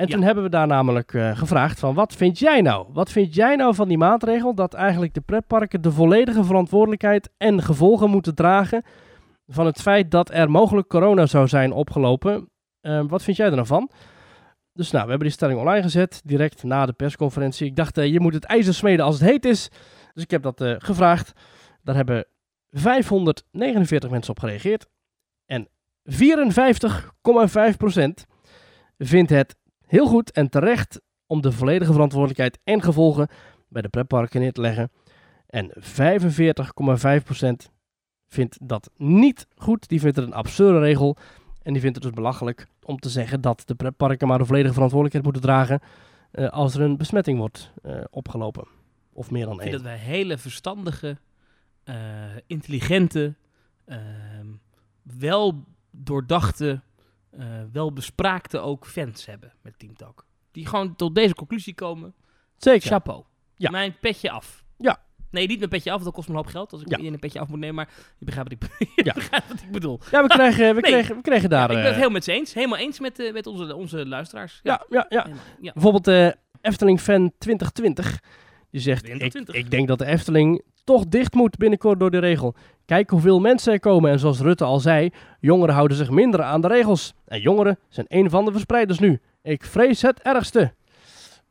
[0.00, 0.14] En Ja.
[0.14, 2.86] toen hebben we daar namelijk eh, gevraagd van wat vind jij nou?
[2.92, 7.62] Wat vind jij nou van die maatregel dat eigenlijk de pretparken de volledige verantwoordelijkheid en
[7.62, 8.82] gevolgen moeten dragen
[9.46, 12.48] van het feit dat er mogelijk corona zou zijn opgelopen?
[12.80, 13.90] Eh, wat vind jij er nou van?
[14.72, 17.66] Dus nou, we hebben die stelling online gezet, direct na de persconferentie.
[17.66, 19.68] Ik dacht, eh, je moet het ijzer smeden als het heet is.
[20.14, 21.32] Dus ik heb dat eh, gevraagd.
[21.82, 22.24] Daar hebben
[22.70, 24.86] 549 mensen op gereageerd.
[25.46, 25.68] En
[26.04, 28.26] 54,5%
[28.98, 29.56] vindt het
[29.90, 33.28] heel goed en terecht om de volledige verantwoordelijkheid en gevolgen
[33.68, 34.90] bij de pretparken neer te leggen.
[35.46, 37.70] En 45,5%
[38.28, 39.88] vindt dat niet goed.
[39.88, 41.16] Die vindt het een absurde regel.
[41.62, 44.74] En die vindt het dus belachelijk om te zeggen dat de pretparken maar de volledige
[44.74, 45.80] verantwoordelijkheid moeten dragen
[46.30, 48.66] eh, als er een besmetting wordt eh, opgelopen.
[49.12, 49.82] Of meer dan Ik vind één.
[49.82, 51.16] dat wij hele verstandige,
[51.84, 51.96] eh,
[52.46, 53.34] intelligente,
[53.84, 54.46] ehm,
[55.02, 56.80] wel doordachte,
[57.30, 60.26] eh, wel bespraakte ook fans hebben met Team Talk.
[60.52, 62.14] Die gewoon tot deze conclusie komen.
[62.56, 62.88] Zeker.
[62.88, 63.24] Chapeau.
[63.56, 63.70] Ja.
[63.70, 64.64] Mijn petje af.
[64.76, 65.02] Ja.
[65.30, 66.92] Nee, niet mijn petje af, dat kost me een hoop geld als ik Ja.
[66.92, 67.74] iedereen een petje af moet nemen.
[67.74, 69.12] Maar je begrijpt wat ik, je Ja.
[69.12, 70.00] begrijpt wat ik bedoel.
[70.10, 70.90] Ja, we kregen, we Nee.
[70.92, 71.58] kregen, we kregen daar...
[71.58, 72.54] Ja, ik ben eh, het helemaal met ze eens.
[72.54, 74.60] Helemaal eens met, eh, met onze, onze luisteraars.
[74.62, 75.26] ja, ja, ja.
[75.72, 78.20] Bijvoorbeeld de Efteling Fan 2020.
[78.70, 79.54] Die zegt, ik, 2020.
[79.54, 82.54] ik denk dat de Efteling toch dicht moet binnenkort door de regel.
[82.84, 84.10] Kijk hoeveel mensen er komen.
[84.10, 85.10] En zoals Rutte al zei,
[85.40, 87.14] jongeren houden zich minder aan de regels.
[87.26, 89.20] En jongeren zijn een van de verspreiders nu.
[89.42, 90.72] Ik vrees het ergste.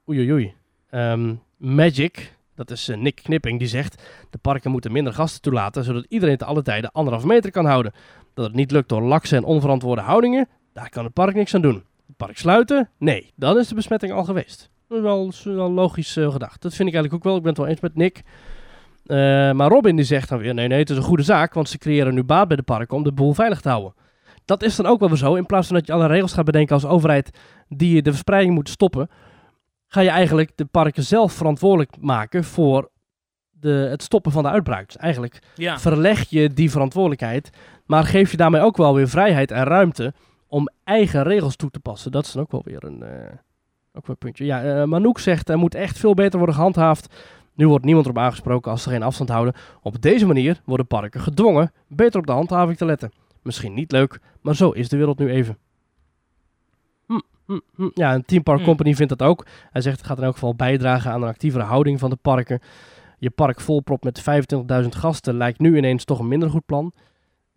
[0.09, 0.53] Oei, oei.
[0.89, 4.03] Ehm, Magic, Dat is eh, Nick Knipping die zegt...
[4.29, 5.83] de parken moeten minder gasten toelaten...
[5.83, 7.93] zodat iedereen te alle tijden anderhalf meter kan houden.
[8.33, 10.47] Dat het niet lukt door lakse en onverantwoorde houdingen...
[10.73, 11.83] daar kan het park niks aan doen.
[12.07, 12.89] Het park sluiten?
[12.97, 14.69] Nee, dan is de besmetting al geweest.
[14.87, 16.61] Dat is wel, is wel logisch eh, gedacht.
[16.61, 17.35] Dat vind ik eigenlijk ook wel.
[17.35, 18.23] Ik ben het wel eens met Nick.
[19.09, 19.17] Eh,
[19.51, 20.53] maar Robin die zegt dan weer...
[20.53, 21.53] nee, nee, het is een goede zaak...
[21.53, 23.93] want ze creëren nu baat bij de parken om de boel veilig te houden.
[24.45, 25.35] Dat is dan ook wel weer zo.
[25.35, 27.37] In plaats van dat je alle regels gaat bedenken als overheid...
[27.67, 29.09] die je de verspreiding moet stoppen
[29.87, 32.89] ga je eigenlijk de parken zelf verantwoordelijk maken voor
[33.51, 34.85] de, het stoppen van de uitbraak.
[34.85, 35.79] Dus eigenlijk Ja.
[35.79, 37.49] verleg je die verantwoordelijkheid,
[37.85, 40.13] maar geef je daarmee ook wel weer vrijheid en ruimte
[40.47, 42.11] om eigen regels toe te passen.
[42.11, 43.33] Dat is dan ook wel weer een, eh,
[43.93, 44.45] ook een puntje.
[44.45, 47.15] Ja, eh, Manouk zegt er moet echt veel beter worden gehandhaafd.
[47.59, 49.53] Nu wordt niemand erop aangesproken als ze geen afstand houden.
[49.81, 53.11] Op deze manier worden parken gedwongen beter op de handhaving te letten.
[53.41, 55.57] Misschien niet leuk, maar zo is de wereld nu even.
[57.05, 57.89] Hm, hm, hm.
[57.93, 58.65] Ja, een Team Park Hm.
[58.65, 59.45] Company vindt dat ook.
[59.71, 62.59] Hij zegt het gaat in elk geval bijdragen aan een actievere houding van de parken.
[63.17, 64.21] Je park volpropt met
[64.83, 66.93] 25.000 gasten lijkt nu ineens toch een minder goed plan.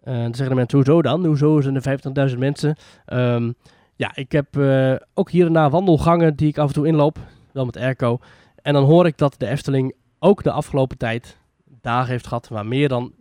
[0.01, 1.27] Eh, dan zeggen de mensen, hoezo dan?
[1.27, 1.83] Hoezo zijn er
[2.31, 2.77] 25.000 mensen?
[3.05, 3.53] Ehm,
[3.97, 7.19] ja, ik heb eh, ook hier en daar wandelgangen die ik af en toe inloop.
[7.53, 8.21] Wel met airco.
[8.63, 11.39] En dan hoor ik dat de Efteling ook de afgelopen tijd
[11.81, 13.13] dagen heeft gehad waar meer dan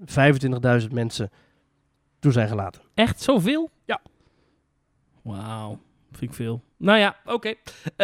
[0.82, 1.30] 25.000 mensen
[2.20, 2.82] toe zijn gelaten.
[2.94, 3.70] Echt zoveel?
[3.86, 4.02] Ja.
[5.22, 5.80] Wauw,
[6.12, 6.62] vind ik veel.
[6.78, 7.48] Nou ja, oké.
[7.48, 7.56] Hier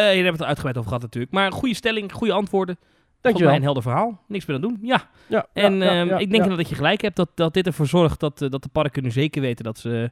[0.04, 1.34] hebben we het er uitgebreid over gehad natuurlijk.
[1.34, 2.76] Maar goede stelling, goede antwoorden.
[2.76, 3.56] Volgens mij Dankjewel.
[3.56, 4.24] een helder verhaal.
[4.28, 4.78] Niks meer aan doen.
[4.82, 5.10] Ja.
[5.28, 7.88] Ja, En ja, ja, ehm, ik denk dat je gelijk hebt dat, dat dit ervoor
[7.88, 10.12] zorgt dat, eh, dat de parken nu zeker weten dat ze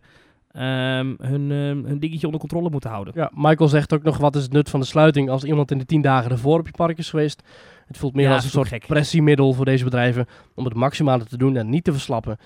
[0.55, 3.13] ehm, hun, ehm, hun dingetje onder controle moeten houden.
[3.15, 5.77] Ja, Michael zegt ook nog, wat is het nut van de sluiting als iemand in
[5.77, 7.43] de tien dagen ervoor op je park is geweest?
[7.87, 8.87] Het voelt meer Ja, als een soort gek.
[8.87, 10.25] pressiemiddel voor deze bedrijven
[10.55, 12.37] om het maximale te doen en niet te verslappen.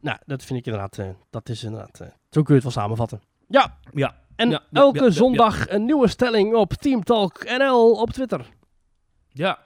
[0.00, 2.82] Nou, dat vind ik inderdaad, eh, dat is inderdaad, eh, zo kun je het wel
[2.82, 3.20] samenvatten.
[3.48, 4.14] Ja, Ja.
[4.36, 8.46] en Ja, ja, elke zondag een nieuwe stelling op Team Talk NL op Twitter.
[9.32, 9.58] Ja.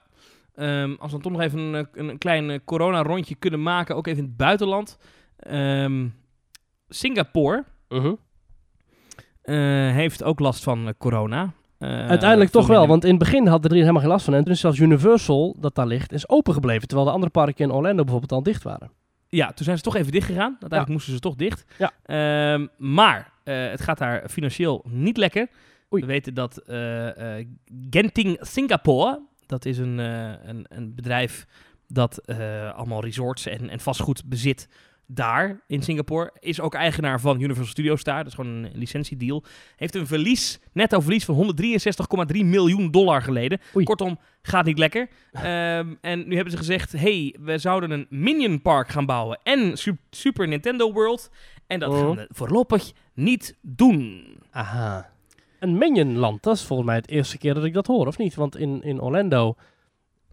[0.54, 3.96] Ehm, als we dan toch nog even een, een, een klein eh, corona-rondje kunnen maken,
[3.96, 4.98] ook even in het buitenland.
[5.36, 6.06] Ehm,
[6.94, 8.14] Singapore Mhm.
[9.42, 9.54] eh,
[9.92, 11.52] heeft ook last van eh, corona.
[11.78, 14.34] Eh, Uiteindelijk toch wel, want in het begin hadden er helemaal geen last van.
[14.34, 16.86] En toen is zelfs Universal, dat daar ligt, is open gebleven.
[16.88, 18.90] Terwijl de andere parken in Orlando bijvoorbeeld al dicht waren.
[19.28, 20.50] Ja, toen zijn ze toch even dicht gegaan.
[20.50, 21.64] Uiteindelijk moesten ze toch dicht.
[21.78, 21.90] Ja.
[22.02, 25.48] Ehm, maar eh, het gaat daar financieel niet lekker.
[25.92, 26.02] Oei.
[26.02, 27.46] We weten dat eh, eh,
[27.90, 31.46] Genting Singapore, dat is een, eh, een, een bedrijf
[31.88, 34.68] dat eh, allemaal resorts en, en vastgoed bezit
[35.14, 36.30] daar in Singapore.
[36.38, 38.16] Is ook eigenaar van Universal Studios daar.
[38.18, 39.44] Dat is gewoon een licentiedeal.
[39.76, 41.54] Heeft een verlies, netto verlies van
[42.32, 43.60] 163,3 miljoen dollar geleden.
[43.76, 43.84] Oei.
[43.84, 45.08] Kortom, gaat niet lekker.
[45.32, 49.76] Ehm, en nu hebben ze gezegd, hey, we zouden een Minion Park gaan bouwen en
[49.78, 51.30] Su- Super Nintendo World.
[51.66, 51.98] En dat Oh.
[51.98, 54.24] gaan we voorlopig niet doen.
[54.50, 55.10] Aha.
[55.58, 58.34] Een Minionland, dat is volgens mij het eerste keer dat ik dat hoor, of niet?
[58.34, 59.54] Want in, in Orlando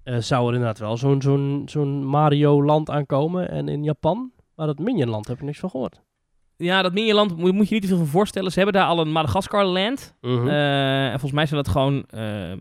[0.03, 3.49] eh, zou er inderdaad wel zo'n zo'n zo'n Mario-land aankomen.
[3.49, 6.01] En in Japan, maar dat Minionland heb ik niks van gehoord.
[6.58, 8.51] Ja, dat Minionland moet, moet je niet te veel van voorstellen.
[8.51, 10.16] Ze hebben daar al een Madagascar Land.
[10.22, 10.47] Mhm.
[10.47, 12.53] Eh, en volgens mij zijn dat gewoon eh,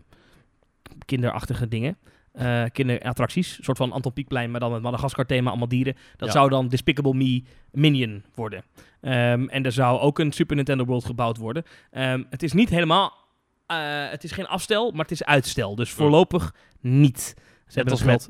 [1.05, 1.97] kinderachtige dingen.
[2.31, 3.57] Eh, kinderattracties.
[3.57, 5.95] Een soort van Anton Pieckplein, maar dan met Madagaskar thema, allemaal dieren.
[6.15, 6.33] Dat Ja.
[6.33, 8.63] zou dan Despicable Me Minion worden.
[9.01, 11.63] Ehm, en er zou ook een Super Nintendo World gebouwd worden.
[11.91, 13.13] Ehm, het is niet helemaal...
[14.09, 15.75] het is geen afstel, maar het is uitstel.
[15.75, 17.33] Dus voorlopig niet.
[17.67, 18.29] Ze hebben als met,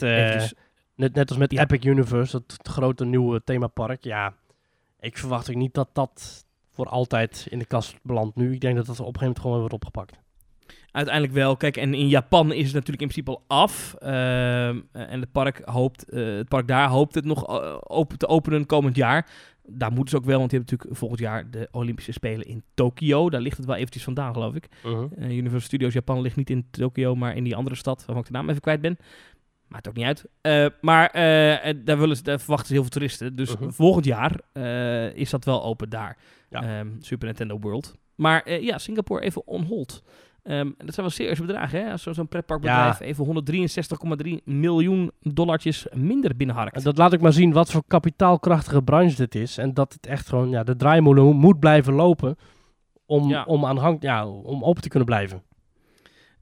[0.98, 1.62] net, net als met Ja.
[1.62, 4.04] Epic Universe, het, het grote nieuwe themapark.
[4.04, 4.34] Ja,
[5.00, 8.54] ik verwacht ook niet dat dat voor altijd in de kast belandt nu.
[8.54, 10.20] Ik denk dat dat op een gegeven moment gewoon wordt opgepakt.
[10.92, 11.58] Uiteindelijk wel.
[11.58, 13.94] Kijk, en in Japan is het natuurlijk in principe al af.
[14.00, 18.28] Ehm, en het park, hoopt, eh, het park daar hoopt het nog eh, open te
[18.28, 19.30] openen komend jaar.
[19.70, 22.64] Daar moeten ze ook wel, want die hebben natuurlijk volgend jaar de Olympische Spelen in
[22.74, 23.30] Tokio.
[23.30, 24.68] Daar ligt het wel eventjes vandaan, geloof ik.
[24.84, 28.26] Eh, Universal Studios Japan ligt niet in Tokio, maar in die andere stad, waarvan ik
[28.26, 28.98] de naam even kwijt ben.
[29.68, 30.26] Maakt ook niet uit.
[30.42, 33.36] Eh, maar eh, daar, willen ze, daar verwachten ze heel veel toeristen.
[33.36, 33.70] Dus Mhm.
[33.70, 36.18] volgend jaar eh, is dat wel open daar.
[36.50, 36.64] Ja.
[36.80, 37.96] Ehm, Super Nintendo World.
[38.16, 40.04] Maar ja, Singapore even on hold.
[40.44, 41.92] Ehm, dat zijn wel serieuze bedragen, hè?
[41.92, 43.06] Als zo- zo'n pretparkbedrijf Ja.
[43.06, 46.76] even 163,3 miljoen dollartjes minder binnenharkt.
[46.76, 49.58] En dat laat ik maar zien wat voor kapitaalkrachtige branche dit is.
[49.58, 52.36] En dat het echt gewoon, ja, de draaimolen mo- moet blijven lopen
[53.06, 53.44] om, Ja.
[53.44, 55.42] om, aanhang, ja, om open te kunnen blijven.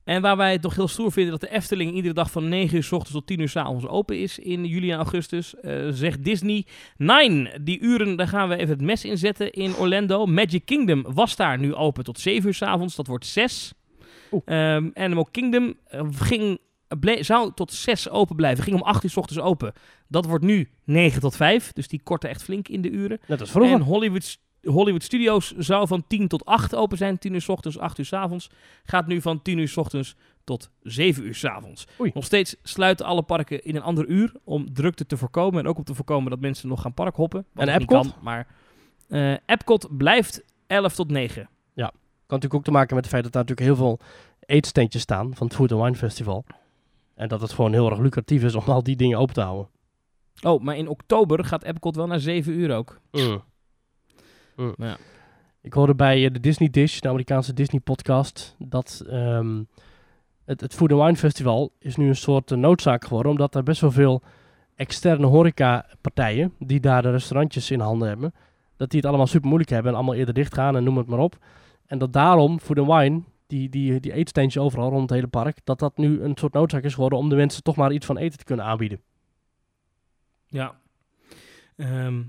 [0.06, 2.76] En waar wij het toch heel stoer vinden dat de Efteling iedere dag van 9
[2.76, 5.88] uur s ochtends tot 10 uur s avonds open is in juli en augustus, eh,
[5.90, 6.66] zegt Disney.
[6.98, 10.26] Nine, die uren, daar gaan we even het mes in zetten in Orlando.
[10.26, 13.74] Magic Kingdom was daar nu open tot 7 uur s avonds, dat wordt 6.
[14.32, 14.42] Oeh.
[14.46, 16.60] Ehm, Animal Kingdom eh, ging,
[17.20, 19.74] zou tot 6 open blijven, ging om 8 uur s ochtends open.
[20.08, 23.20] Dat wordt nu 9 tot 5, dus die korten echt flink in de uren.
[23.28, 23.76] Net als vroeger.
[23.76, 27.18] En Hollywood, Hollywood Studios zou van 10 tot 8 open zijn.
[27.18, 28.50] 10 uur s ochtends, 8 uur s avonds.
[28.84, 31.88] Gaat nu van 10 uur s ochtends tot 7 uur s avonds.
[32.00, 32.12] Oei.
[32.14, 35.60] Nog steeds sluiten alle parken in een ander uur om drukte te voorkomen.
[35.60, 37.46] En ook om te voorkomen dat mensen nog gaan parkhoppen.
[37.54, 37.88] En Epcot?
[37.88, 38.48] Kan, maar
[39.08, 41.50] eh Epcot blijft 11 tot 9.
[42.28, 44.00] Kan natuurlijk ook te maken met het feit dat daar natuurlijk heel veel
[44.40, 46.46] eetsteentjes staan van het Food and Wine Festival.
[47.16, 49.70] En dat het gewoon heel erg lucratief is om al die dingen open te houden.
[50.42, 53.00] Oh, maar in oktober gaat Epcot wel naar 7 uur ook.
[53.12, 53.44] Mm.
[54.56, 54.74] Mm.
[54.78, 54.98] Ja.
[55.62, 59.64] Ik hoorde bij eh, de Disney Dish, de Amerikaanse Disney podcast, dat ehm,
[60.44, 63.64] het, het Food and Wine Festival is nu een soort eh, noodzaak geworden, omdat er
[63.64, 64.22] best wel veel
[64.76, 68.34] externe horecapartijen, die daar de restaurantjes in handen hebben,
[68.78, 71.08] dat die het allemaal super moeilijk hebben en allemaal eerder dicht gaan en noem het
[71.08, 71.38] maar op.
[71.86, 75.58] En dat daarom Food and Wine, die, die, die eetsteentjes overal rond het hele park,
[75.64, 78.18] dat dat nu een soort noodzaak is geworden om de mensen toch maar iets van
[78.18, 79.02] eten te kunnen aanbieden.
[80.48, 80.76] Ja.
[81.76, 82.24] Ehm,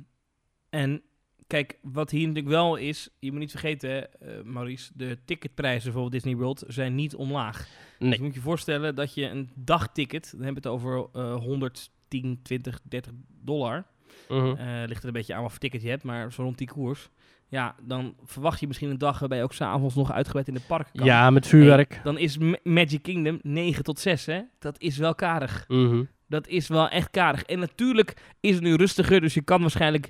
[0.71, 1.03] en
[1.47, 6.11] kijk, wat hier natuurlijk wel is, je moet niet vergeten, eh, Maurice, de ticketprijzen voor
[6.11, 7.57] Disney World zijn niet omlaag.
[7.59, 8.19] Dus Nee.
[8.19, 12.41] je moet je voorstellen dat je een dagticket, dan hebben we het over eh 110,
[12.43, 13.87] 20, 30 dollar.
[14.29, 14.47] Mhm.
[14.57, 16.67] Eh, ligt er een beetje aan wat voor ticket je hebt, maar zo rond die
[16.69, 17.09] koers.
[17.49, 20.61] Ja, dan verwacht je misschien een dag waarbij je ook s'avonds nog uitgebreid in de
[20.69, 21.07] park kan.
[21.07, 22.01] Ja, met vuurwerk.
[22.05, 24.41] Dan is Ma- Magic Kingdom 9 tot 6, hè?
[24.59, 25.65] Dat is wel karig.
[25.69, 26.03] Mhm.
[26.29, 27.43] Dat is wel echt karig.
[27.43, 30.09] En natuurlijk is het nu rustiger, dus je kan waarschijnlijk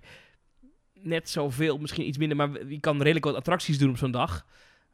[1.06, 4.46] net zoveel, misschien iets minder, maar je kan redelijk wat attracties doen op zo'n dag.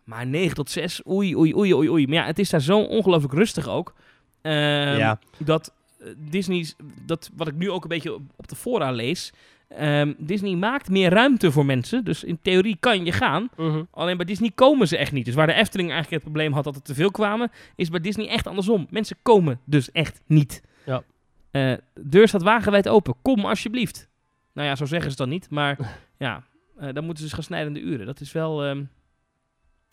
[0.04, 2.06] Maar 9 tot 6, oei, oei, oei, oei, oei.
[2.06, 3.94] Maar ja, het is daar zo ongelooflijk rustig ook.
[4.42, 5.18] Ehm, ja.
[5.38, 9.32] Dat eh, Disney's, dat wat ik nu ook een beetje op, op de fora lees,
[9.68, 12.04] ehm, Disney maakt meer ruimte voor mensen.
[12.04, 13.48] Dus in theorie kan je gaan.
[13.56, 13.82] Mhm.
[13.90, 15.24] Alleen bij Disney komen ze echt niet.
[15.24, 18.00] Dus waar de Efteling eigenlijk het probleem had dat er te veel kwamen, is bij
[18.00, 18.86] Disney echt andersom.
[18.90, 20.62] Mensen komen dus echt niet.
[20.84, 21.02] Ja.
[21.50, 23.14] Eh, de deur staat wagenwijd open.
[23.22, 24.08] Kom alsjeblieft.
[24.52, 25.50] Nou ja, zo zeggen ze het dan niet.
[25.50, 26.42] Maar ja,
[26.76, 28.06] eh, dan moeten ze dus gaan snijden in de uren.
[28.06, 28.84] Dat is wel, ehm,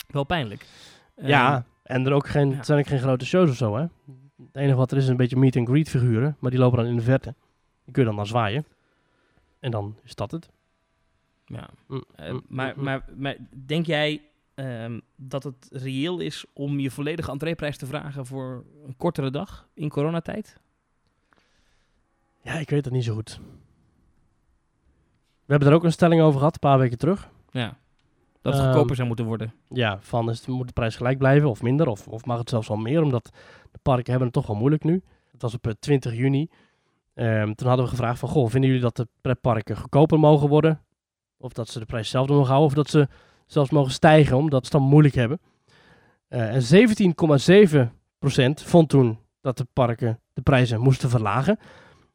[0.07, 0.65] wel pijnlijk.
[1.15, 2.63] Ja, Ehm, en er ook geen, ja.
[2.63, 3.81] zijn ook geen grote shows of zo, hè?
[3.81, 6.77] Het enige wat er is, is een beetje meet and greet figuren, maar die lopen
[6.77, 7.33] dan in de verte.
[7.83, 8.65] Die kun je dan naar zwaaien.
[9.59, 10.49] En dan is dat het.
[11.45, 11.69] ja.
[11.87, 13.35] Mm, Eh, mm, maar, mm, maar, maar
[13.65, 14.21] denk jij
[14.55, 19.67] ehm, dat het reëel is om je volledige entreeprijs te vragen voor een kortere dag
[19.73, 20.57] in coronatijd?
[22.41, 23.39] Ja, ik weet het niet zo goed.
[25.49, 27.29] We hebben er ook een stelling over gehad, een paar weken terug.
[27.51, 27.77] Ja.
[28.41, 29.53] Dat het Ehm, goedkoper zou moeten worden.
[29.69, 32.49] Ja, van is het, moet de prijs gelijk blijven of minder, of, of mag het
[32.49, 33.29] zelfs wel meer, omdat
[33.71, 35.03] de parken hebben het toch wel moeilijk nu.
[35.31, 36.49] Het was op eh, 20 juni.
[37.13, 40.81] Ehm, toen hadden we gevraagd van, goh, vinden jullie dat de pretparken goedkoper mogen worden?
[41.37, 43.07] Of dat ze de prijs zelf mogen houden, of dat ze
[43.45, 45.39] zelfs mogen stijgen, omdat ze het dan moeilijk hebben.
[46.27, 51.59] Eh, en 17,7% vond toen dat de parken de prijzen moesten verlagen.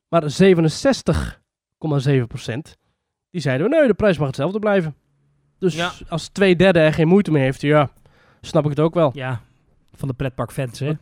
[0.09, 2.77] Maar 67,7%
[3.35, 4.95] die zeiden, nee, de prijs mag hetzelfde blijven.
[5.59, 5.93] Dus Ja.
[6.09, 7.91] als twee derde er geen moeite mee heeft, ja,
[8.41, 9.11] snap ik het ook wel.
[9.15, 9.41] Ja,
[9.95, 10.93] van de pretparkfans, hè?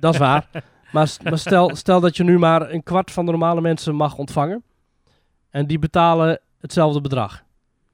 [0.00, 0.48] Dat is waar.
[0.92, 1.08] Maar,
[1.38, 4.62] stel, stel dat je nu maar een kwart van de normale mensen mag ontvangen.
[5.50, 7.42] En die betalen hetzelfde bedrag.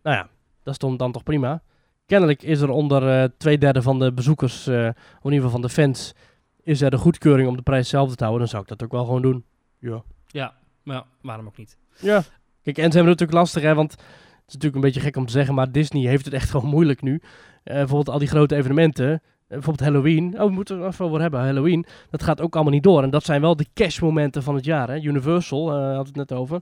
[0.02, 0.28] Nou ja,
[0.62, 1.62] dat is dan, toch prima.
[2.06, 5.50] Kennelijk is er onder eh, twee derde van de bezoekers, eh, of in ieder geval
[5.50, 6.14] van de fans,
[6.62, 8.40] is er de goedkeuring om de prijs hetzelfde te houden.
[8.40, 9.44] Dan zou ik dat ook wel gewoon doen.
[9.78, 10.02] Ja.
[10.26, 11.78] Ja, maar waarom ook niet?
[12.00, 12.22] Ja.
[12.66, 14.00] Kijk, en ze hebben het natuurlijk lastig, hè, want het
[14.46, 17.02] is natuurlijk een beetje gek om te zeggen, maar Disney heeft het echt gewoon moeilijk
[17.02, 17.20] nu.
[17.64, 20.34] Eh, bijvoorbeeld al die grote evenementen, eh, bijvoorbeeld Halloween.
[20.40, 21.40] Oh, we moeten er even over hebben.
[21.40, 23.02] Halloween, dat gaat ook allemaal niet door.
[23.02, 24.88] En dat zijn wel de cashmomenten van het jaar.
[24.88, 24.96] Hè.
[25.00, 26.60] Universal, eh had het net over,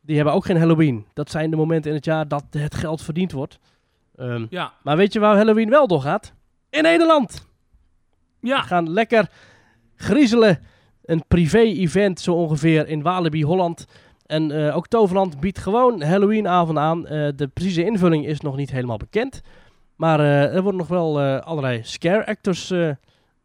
[0.00, 1.06] die hebben ook geen Halloween.
[1.14, 3.58] Dat zijn de momenten in het jaar dat het geld verdiend wordt.
[4.16, 6.32] Ehm, Ja, maar weet je waar Halloween wel doorgaat?
[6.70, 7.46] In Nederland.
[8.40, 8.60] ja.
[8.60, 9.30] We gaan lekker
[9.96, 10.58] griezelen.
[11.04, 13.86] Een privé-event zo ongeveer in Walibi, Holland.
[14.28, 17.06] En eh, ook Toverland biedt gewoon Halloweenavond aan.
[17.06, 19.40] Eh, de precieze invulling is nog niet helemaal bekend.
[19.96, 22.72] Maar eh, er worden nog wel allerlei scare actors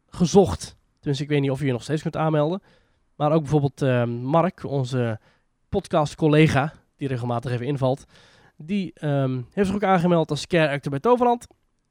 [0.08, 0.76] gezocht.
[1.00, 2.62] Dus ik weet niet of je je nog steeds kunt aanmelden.
[3.16, 5.18] Maar ook bijvoorbeeld Mark, onze
[5.68, 8.04] podcast-collega, die regelmatig even invalt.
[8.56, 11.46] Die ehm, heeft zich ook aangemeld als scare actor bij Toverland.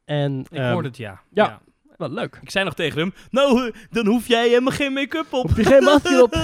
[0.05, 1.21] En Ik ehm, hoorde het, ja.
[1.29, 1.61] ja.
[1.97, 2.39] Wel leuk.
[2.41, 5.47] Ik zei nog tegen hem, nou, eh, dan hoef jij helemaal geen make-up op.
[5.47, 6.33] Hoef je geen masker op.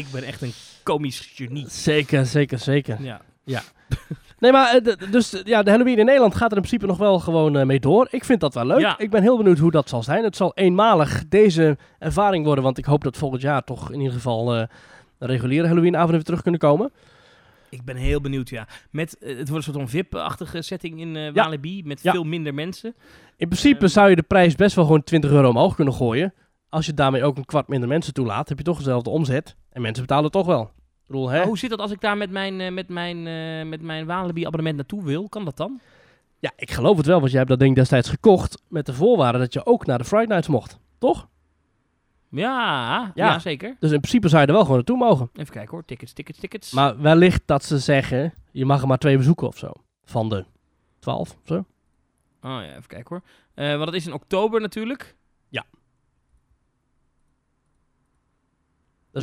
[0.00, 1.66] ik ben echt een komisch genie.
[1.68, 2.98] Zeker, zeker, zeker.
[3.44, 3.62] Ja.
[4.38, 7.18] Nee, maar eh, dus ja, de Halloween in Nederland gaat er in principe nog wel
[7.18, 8.08] gewoon eh, mee door.
[8.10, 8.80] Ik vind dat wel leuk.
[8.80, 8.98] Ja.
[8.98, 10.24] Ik ben heel benieuwd hoe dat zal zijn.
[10.24, 14.14] Het zal eenmalig deze ervaring worden, want ik hoop dat volgend jaar toch in ieder
[14.14, 14.68] geval een
[15.18, 16.92] reguliere Halloweenavond weer terug kunnen komen.
[17.68, 18.66] Ik ben heel benieuwd, ja.
[18.90, 22.12] Met, het wordt een soort van VIP-achtige setting in Walibi, met Ja.
[22.12, 22.94] veel minder mensen.
[23.36, 23.88] In principe Ehm.
[23.88, 26.34] zou je de prijs best wel gewoon 20 euro omhoog kunnen gooien.
[26.68, 29.56] Als je daarmee ook een kwart minder mensen toelaat, heb je toch dezelfde omzet.
[29.70, 30.70] En mensen betalen toch wel.
[31.06, 31.38] Bedoel, hè?
[31.38, 34.06] Maar hoe zit dat als ik daar met mijn, eh, met mijn, eh, met mijn
[34.06, 35.28] Walibi abonnement naartoe wil?
[35.28, 35.80] Kan dat dan?
[36.38, 39.38] Ja, ik geloof het wel, want jij hebt dat ding destijds gekocht met de voorwaarde
[39.38, 40.78] dat je ook naar de Friday Nights mocht.
[40.98, 41.28] Toch?
[42.30, 43.24] Ja, Ja.
[43.26, 43.38] ja.
[43.38, 43.76] zeker.
[43.80, 45.30] Dus in principe zou je er wel gewoon naartoe mogen.
[45.34, 45.84] Even kijken hoor.
[45.84, 46.72] Tickets, tickets, tickets.
[46.72, 49.72] Maar wellicht dat ze zeggen, je mag er maar twee bezoeken of zo.
[50.04, 50.44] Van de
[50.98, 51.64] twaalf of zo.
[52.46, 53.22] Oh ja, even kijken hoor.
[53.54, 55.16] Eh, want het is in oktober natuurlijk.
[55.50, 55.62] Er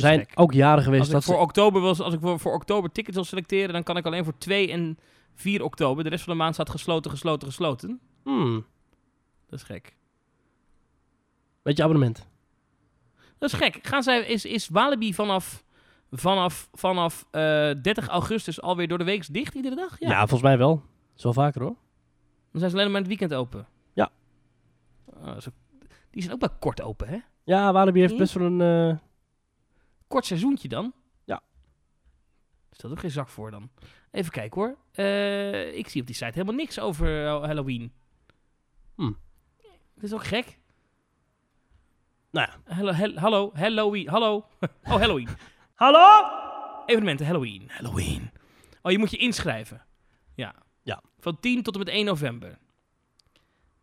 [0.00, 0.40] zijn gek.
[0.40, 1.40] ook jaren geweest Als ik, dat voor ze...
[1.40, 4.38] oktober wil, als ik voor, voor oktober tickets wil selecteren, dan kan ik alleen voor
[4.38, 4.98] 2 en
[5.34, 6.04] 4 oktober.
[6.04, 8.00] De rest van de maand staat gesloten, gesloten, gesloten.
[8.22, 8.66] Hmm,
[9.48, 9.96] Dat is gek.
[11.62, 12.26] weet je abonnement.
[13.38, 13.78] Dat is gek.
[13.86, 15.64] Gaan zij, is, is Walibi vanaf,
[16.10, 17.40] vanaf, vanaf eh
[17.82, 19.96] 30 augustus alweer door de week dicht iedere dag?
[19.98, 20.18] Ja.
[20.18, 20.82] volgens mij wel.
[21.14, 21.76] Zo vaker hoor.
[22.54, 23.66] Dan zijn ze alleen maar in het weekend open.
[23.92, 24.10] Ja.
[25.40, 25.50] Zo-
[26.10, 27.18] die zijn ook wel kort open, hè?
[27.44, 28.90] Ja, Walibi heeft best wel een...
[28.90, 28.96] eh,
[30.06, 30.92] Kort seizoentje dan.
[31.24, 31.34] Ja.
[32.70, 33.70] Er staat ook geen zak voor dan.
[34.10, 34.76] Even kijken hoor.
[34.92, 37.92] Eh, ik zie op die site helemaal niks over Halloween.
[38.96, 39.12] Hm.
[39.94, 40.58] Dat is ook gek.
[42.30, 42.74] Nou ja.
[42.74, 44.08] Hallo, hallo, Halloween.
[44.08, 44.46] Hallo.
[44.84, 45.28] Oh, Halloween.
[45.74, 46.24] Hallo?
[46.86, 47.70] Evenementen Halloween.
[47.70, 48.30] Halloween.
[48.82, 49.84] Oh, je moet je inschrijven.
[50.34, 50.54] Ja.
[51.24, 52.58] Van 10 tot en met 1 november.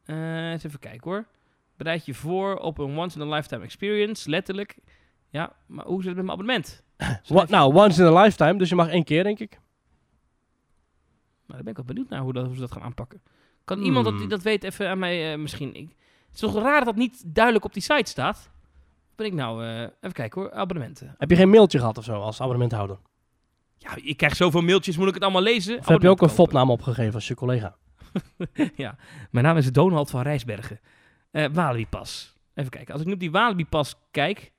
[0.03, 1.25] Eh, eens even kijken hoor.
[1.77, 4.29] Bereid je voor op een once-in-a-lifetime experience.
[4.29, 4.77] Letterlijk.
[5.29, 6.83] Ja, maar hoe zit het met mijn abonnement?
[7.23, 9.51] Je- nou, once in a lifetime, dus je mag één keer, denk ik.
[9.51, 9.61] Nou,
[11.45, 13.21] daar ben ik wel benieuwd naar hoe, dat, hoe ze dat gaan aanpakken.
[13.65, 14.29] Kan iemand dat, Hmm.
[14.29, 15.75] dat weet even aan mij eh, misschien...
[15.75, 15.89] Ik,
[16.25, 18.49] het is toch raar dat dat niet duidelijk op die site staat?
[19.15, 19.65] Ben ik nou...
[19.65, 21.15] eh, even kijken hoor, abonnementen.
[21.17, 22.97] Heb je geen mailtje gehad of zo als abonnementhouder?
[23.83, 25.77] Ja, ik krijg zoveel mailtjes, moet ik het allemaal lezen?
[25.79, 27.75] Of heb je ook een fopnaam opgegeven als je collega?
[29.31, 30.79] Mijn naam is Donald van Rijsbergen.
[31.31, 32.35] Eh Walibi Pas.
[32.55, 32.91] Even kijken.
[32.93, 34.51] Als ik nu op die Walibi Pas kijk...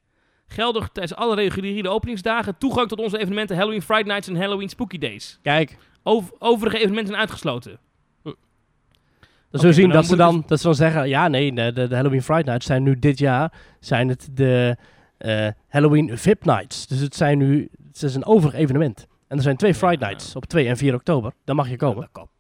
[0.46, 2.58] Geldig tijdens alle reguliere openingsdagen...
[2.58, 5.38] toegang tot onze evenementen Halloween Friday Nights en Halloween Spooky Days.
[5.42, 7.78] Kijk, Over, overige evenementen zijn uitgesloten.
[8.22, 11.08] dan zul je zien dat dan ze dan, dat ze dan zeggen...
[11.08, 13.52] Ja, nee, de, de, de Halloween Friday Nights zijn nu dit jaar...
[13.80, 14.76] zijn het de
[15.18, 16.86] eh, Halloween VIP Nights.
[16.86, 17.68] Dus het zijn nu...
[17.92, 19.06] Het is een overig evenement.
[19.32, 20.08] En er zijn twee Friday.
[20.08, 21.32] Nights op 2 en 4 oktober.
[21.44, 22.00] Dan mag je komen.
[22.00, 22.30] dan, koop,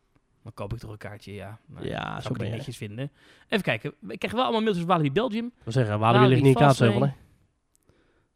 [0.42, 1.58] dan koop ik toch een kaartje, ja.
[1.66, 2.48] Nou, Ja, zo niet je.
[2.48, 3.10] netjes vinden.
[3.48, 3.94] Even kijken.
[4.08, 5.52] Ik krijg wel allemaal mailtjes van Walibi Belgium.
[5.62, 7.12] Wil zeggen, Walibi ligt niet in Kaatsheuvel, hè?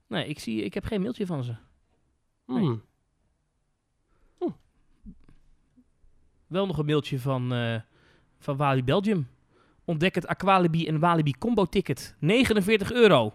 [0.06, 1.54] Nee, ik, zie, ik heb geen mailtje van ze.
[2.46, 2.58] Nee.
[2.58, 2.82] Hmm.
[6.46, 7.80] Wel nog een mailtje van, eh
[8.38, 9.28] van Walibi Belgium.
[9.84, 12.16] Ontdek het Aqualibi en Walibi combo ticket.
[12.18, 13.32] 49 euro.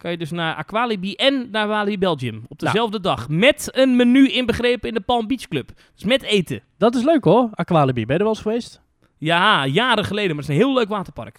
[0.00, 2.44] Kan je dus naar Aqualibi en naar Walibi Belgium.
[2.48, 3.28] Op dezelfde dag.
[3.28, 5.70] Met een menu inbegrepen in de Palm Beach Club.
[5.94, 6.62] Dus met eten.
[6.78, 8.06] Dat is leuk hoor, Aqualibi.
[8.06, 8.80] Ben je er wel eens geweest?
[9.18, 10.36] Ja, jaren geleden.
[10.36, 11.38] Maar het is een heel leuk waterpark.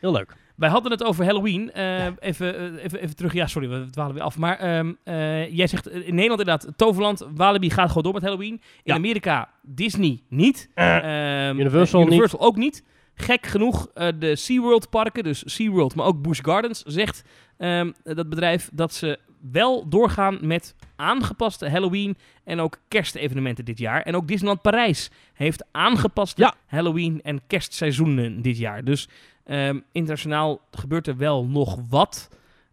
[0.00, 0.36] Heel leuk.
[0.56, 1.72] Wij hadden het over Halloween.
[1.72, 3.32] Eh, even, eh, even, even terug.
[3.32, 4.38] Ja, sorry, we dwalen weer af.
[4.38, 8.52] Maar ehm, eh, jij zegt in Nederland inderdaad, Toverland, Walibi gaat gewoon door met Halloween.
[8.52, 8.94] In Ja.
[8.94, 10.70] Amerika, Disney niet.
[10.74, 12.84] Ehm, Universal Universal ook niet.
[13.20, 17.24] Gek genoeg, eh, de SeaWorld parken, dus SeaWorld, maar ook Busch Gardens, zegt
[17.56, 24.02] ehm, dat bedrijf dat ze wel doorgaan met aangepaste Halloween en ook kerstevenementen dit jaar.
[24.02, 26.54] En ook Disneyland Parijs heeft aangepaste Ja.
[26.66, 28.84] Halloween en kerstseizoenen dit jaar.
[28.84, 29.08] Dus
[29.44, 32.28] ehm, internationaal gebeurt er wel nog wat.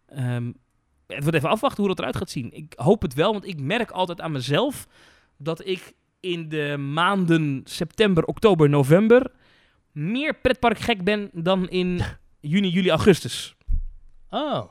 [0.08, 0.52] Ehm,
[1.06, 2.52] het wordt even afwachten hoe dat eruit gaat zien.
[2.52, 4.86] Ik hoop het wel, want ik merk altijd aan mezelf
[5.36, 9.30] dat ik in de maanden september, oktober, november
[9.98, 12.00] meer pretparkgek ben dan in
[12.40, 13.56] juni, juli, augustus.
[14.30, 14.70] Oh.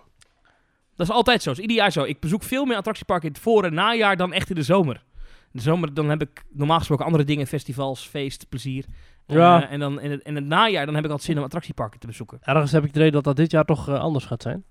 [0.96, 1.50] Dat is altijd zo.
[1.50, 2.04] Dat is ieder jaar zo.
[2.04, 4.96] Ik bezoek veel meer attractieparken in het voor- en najaar dan echt in de zomer.
[5.26, 8.86] In de zomer dan heb ik normaal gesproken andere dingen, festivals, feest, plezier.
[9.28, 9.64] Ja.
[9.64, 12.00] Eh, en dan in het, in het najaar dan heb ik altijd zin om attractieparken
[12.00, 12.38] te bezoeken.
[12.42, 14.64] Ergens heb ik het idee dat dat dit jaar toch eh, anders gaat zijn.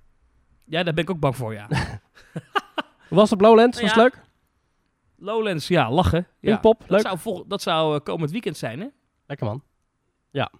[0.64, 1.68] Ja, daar ben ik ook bang voor, ja.
[3.08, 3.80] Was het op Lowlands?
[3.80, 4.02] Was het Ja.
[4.02, 4.22] leuk?
[5.18, 6.18] Lowlands, ja, lachen.
[6.18, 6.26] Ja.
[6.40, 7.00] Pinkpop, Dat leuk?
[7.00, 8.86] zou, vol- dat zou eh, komend weekend zijn, hè?
[9.26, 9.62] Lekker man.
[10.36, 10.50] Ja.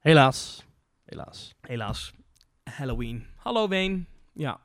[0.00, 0.64] Helaas.
[1.04, 1.54] Helaas.
[1.60, 2.12] Helaas.
[2.64, 3.26] Halloween.
[3.36, 4.06] Hallo, Ween.
[4.32, 4.58] Ja.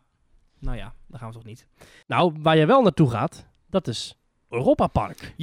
[0.60, 1.68] Nou ja, daar gaan we toch niet.
[2.08, 4.18] Nou, waar je wel naartoe gaat, dat is
[4.50, 5.34] Europa Park.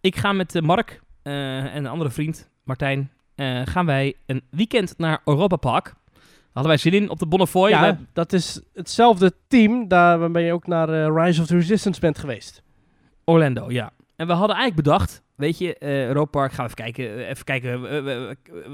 [0.00, 4.42] Ik ga met eh, Mark eh, en een andere vriend, Martijn, eh, gaan wij een
[4.50, 5.94] weekend naar Europa Park.
[6.52, 7.68] Hadden wij zin in op de Bonnefoy.
[7.68, 10.88] ja, Wij- dat is hetzelfde team daar waarmee je ook naar
[11.22, 12.62] Rise of the Resistance bent geweest.
[13.24, 13.92] Orlando, ja.
[14.16, 17.18] En we hadden eigenlijk bedacht, weet je, eh Europa Park, gaan we even kijken.
[17.18, 17.80] eh, even kijken,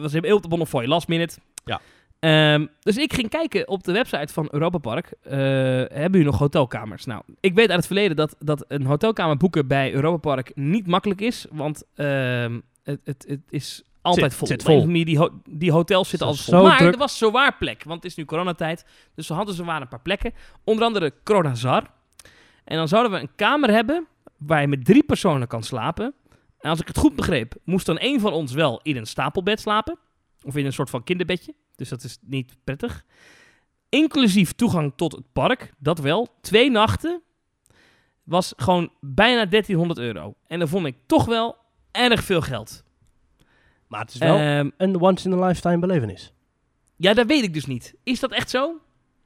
[0.00, 1.38] was heel op de Bonnefoy, last minute.
[1.64, 1.80] Ja.
[2.18, 5.12] Ehm, dus ik ging kijken op de website van Europa Park.
[5.22, 7.04] eh, hebben jullie nog hotelkamers?
[7.04, 10.86] Nou, ik weet uit het verleden dat, dat een hotelkamer boeken bij Europa Park niet
[10.86, 11.46] makkelijk is.
[11.50, 14.46] Want ehm, het, het, het is altijd Zit- vol.
[14.48, 14.86] zit vol.
[14.86, 16.62] Die, ho- die hotels zitten altijd vol.
[16.62, 16.92] Maar druk.
[16.92, 18.84] er was zowaar plek, want het is nu coronatijd.
[19.14, 20.32] Dus we hadden zowaar een paar plekken.
[20.64, 21.90] Onder andere Kronazar.
[22.64, 24.06] En dan zouden we een kamer hebben
[24.38, 26.14] waar je met drie personen kan slapen.
[26.62, 29.60] En als ik het goed begreep, moest dan één van ons wel in een stapelbed
[29.60, 29.98] slapen.
[30.42, 31.54] Of in een soort van kinderbedje.
[31.76, 33.04] Dus dat is niet prettig.
[33.88, 36.28] Inclusief toegang tot het park, dat wel.
[36.40, 37.22] Twee nachten
[38.22, 40.34] was gewoon bijna 1300 euro.
[40.46, 41.56] En dat vond ik toch wel
[41.90, 42.84] erg veel geld.
[43.88, 46.32] Maar het is wel Ehm, een once-in-a-lifetime belevenis.
[46.96, 47.94] ja, dat weet ik dus niet.
[48.02, 48.80] Is dat echt zo?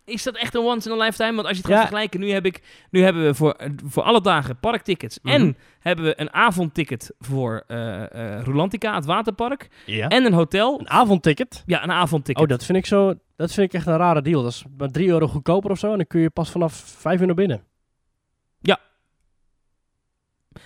[0.07, 1.35] Is dat echt een once in a lifetime?
[1.35, 1.87] Want als je het gaat Ja.
[1.87, 5.19] vergelijken, nu, heb ik, nu hebben we voor, voor alle dagen parktickets.
[5.23, 5.35] Mhm.
[5.35, 9.69] En hebben we een avondticket voor eh eh Rolantica, het waterpark.
[9.87, 10.09] Ja.
[10.09, 10.81] En een hotel.
[10.81, 11.63] Een avondticket.
[11.67, 12.43] Ja, een avondticket.
[12.43, 13.15] Oh, dat vind ik zo.
[13.37, 14.43] Dat vind ik echt een rare deal.
[14.43, 15.91] Dat is maar 3 euro goedkoper of zo.
[15.91, 17.63] En dan kun je pas vanaf 5 uur naar binnen.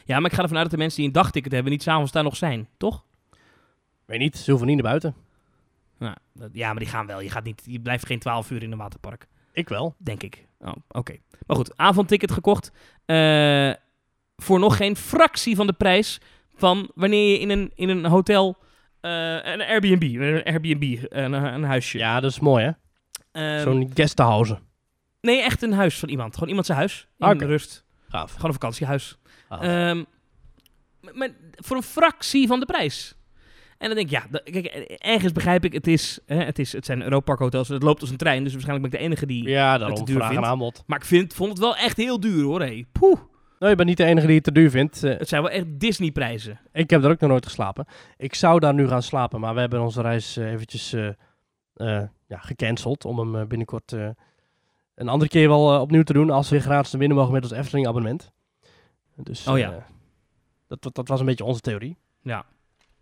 [0.05, 2.13] Ja, maar ik ga ervan uit dat de mensen die een dagticket hebben niet s'avonds
[2.13, 3.05] daar nog zijn, toch?
[4.05, 5.15] Weet niet, ze hoeven niet naar buiten.
[6.01, 7.21] Nou, dat- ja, maar die gaan wel.
[7.21, 9.27] Je, gaat niet, je blijft geen 12 uur in een waterpark.
[9.53, 9.95] Ik wel.
[9.99, 10.47] Denk ik.
[10.59, 11.17] Oh, oké.
[11.47, 12.73] Maar goed, avondticket gekocht.
[13.05, 13.73] eh,
[14.37, 16.21] voor nog geen fractie van de prijs
[16.55, 18.57] van wanneer je in een, in een hotel,
[19.01, 21.99] eh, een Airbnb, een Airbnb, een, een huisje.
[21.99, 22.71] Ja, dat is mooi hè.
[23.33, 24.59] Ehm, Zo'n guesthouse.
[25.21, 26.35] nee, echt een huis van iemand.
[26.35, 27.09] Gewoon iemand zijn huis.
[27.19, 27.45] In Oké.
[27.47, 27.85] rust.
[28.09, 28.31] Gaaf.
[28.33, 29.19] Gewoon een vakantiehuis.
[29.49, 29.97] Maar,
[31.13, 33.15] maar voor een fractie van de prijs.
[33.81, 34.67] En dan denk ik, ja, dat- kijk,
[34.99, 38.11] ergens begrijp ik, het, is, hè, het, is, het zijn Europark hotels, het loopt als
[38.11, 39.49] een trein, dus waarschijnlijk ben ik de enige die...
[39.49, 40.49] ja, het daarom duur vraag en vindt.
[40.49, 40.83] aanbod.
[40.87, 42.85] Maar ik vind, vond het wel echt heel duur hoor, hé.
[42.93, 43.19] Poeh.
[43.59, 45.03] Nou, je bent niet de enige die het te duur vindt.
[45.05, 46.61] Eh, Het zijn wel echt Disney-prijzen.
[46.73, 47.87] ik heb er ook nog nooit geslapen.
[48.17, 51.09] Ik zou daar nu gaan slapen, maar we hebben onze reis eh, eventjes eh,
[52.27, 53.05] ja, gecanceld.
[53.05, 53.93] Om hem binnenkort
[54.95, 56.31] een andere keer wel opnieuw te doen.
[56.31, 58.31] Als we weer gratis naar binnen mogen met ons Efteling abonnement.
[59.17, 59.87] Dus Oh ja.
[60.67, 61.97] dat, dat, dat was een beetje onze theorie.
[62.23, 62.45] Ja.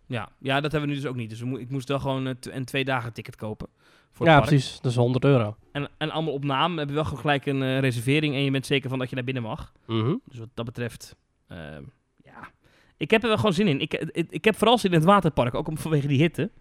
[0.09, 0.29] Ja.
[0.39, 1.29] ja, dat hebben we nu dus ook niet.
[1.29, 3.67] Dus we mo- ik moest wel gewoon t- een twee dagen ticket kopen.
[4.11, 4.79] Voor Ja, precies.
[4.81, 5.55] Dat is 100 euro.
[5.71, 6.77] En, en allemaal op naam.
[6.77, 8.33] Heb je wel gewoon gelijk een eh, reservering.
[8.35, 9.71] En je bent zeker van dat je naar binnen mag.
[9.85, 10.15] Mhm.
[10.25, 11.15] Dus wat dat betreft,
[11.47, 11.83] ehm,
[12.23, 12.49] ja.
[12.97, 13.79] Ik heb er wel gewoon zin in.
[13.81, 16.51] Ik, ik, ik heb vooral zin in het waterpark, ook om, vanwege die hitte.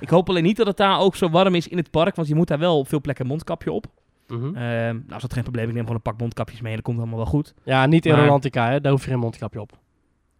[0.00, 2.28] Ik hoop alleen niet dat het daar ook zo warm is in het park, want
[2.28, 3.86] je moet daar wel op veel plekken mondkapje op.
[4.28, 4.44] Mhm.
[4.44, 4.54] Ehm,
[4.94, 5.66] nou, is dat geen probleem.
[5.68, 7.54] Ik neem gewoon een pak mondkapjes mee en dat komt allemaal wel goed.
[7.64, 8.80] Ja, niet in Maar- Rolantica, hè.
[8.80, 9.78] daar hoef je geen mondkapje op.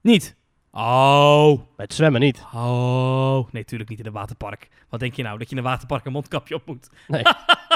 [0.00, 0.36] Niet.
[0.73, 1.49] Oh.
[1.77, 2.45] Bij het zwemmen niet.
[2.55, 3.35] Oh.
[3.35, 4.68] Nee, natuurlijk niet in een waterpark.
[4.89, 5.39] Wat denk je nou?
[5.39, 6.89] Dat je in een waterpark een mondkapje op moet?
[7.09, 7.23] Nee.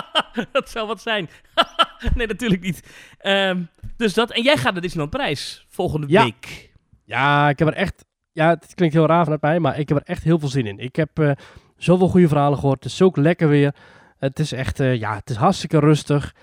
[0.52, 1.28] dat zou wat zijn.
[2.14, 2.88] nee, natuurlijk niet.
[3.18, 3.62] Ehm,
[3.96, 4.30] dus dat.
[4.30, 6.22] En jij gaat naar Disneyland Prijs volgende Ja.
[6.22, 6.72] week.
[7.04, 8.04] Ja, ik heb er echt...
[8.32, 10.66] Ja, het klinkt heel raar vanuit mij, maar ik heb er echt heel veel zin
[10.66, 10.78] in.
[10.78, 11.30] Ik heb eh,
[11.76, 12.84] zoveel goede verhalen gehoord.
[12.84, 13.74] Het is ook lekker weer.
[14.18, 14.80] Het is echt...
[14.80, 16.34] eh, ja, het is hartstikke rustig.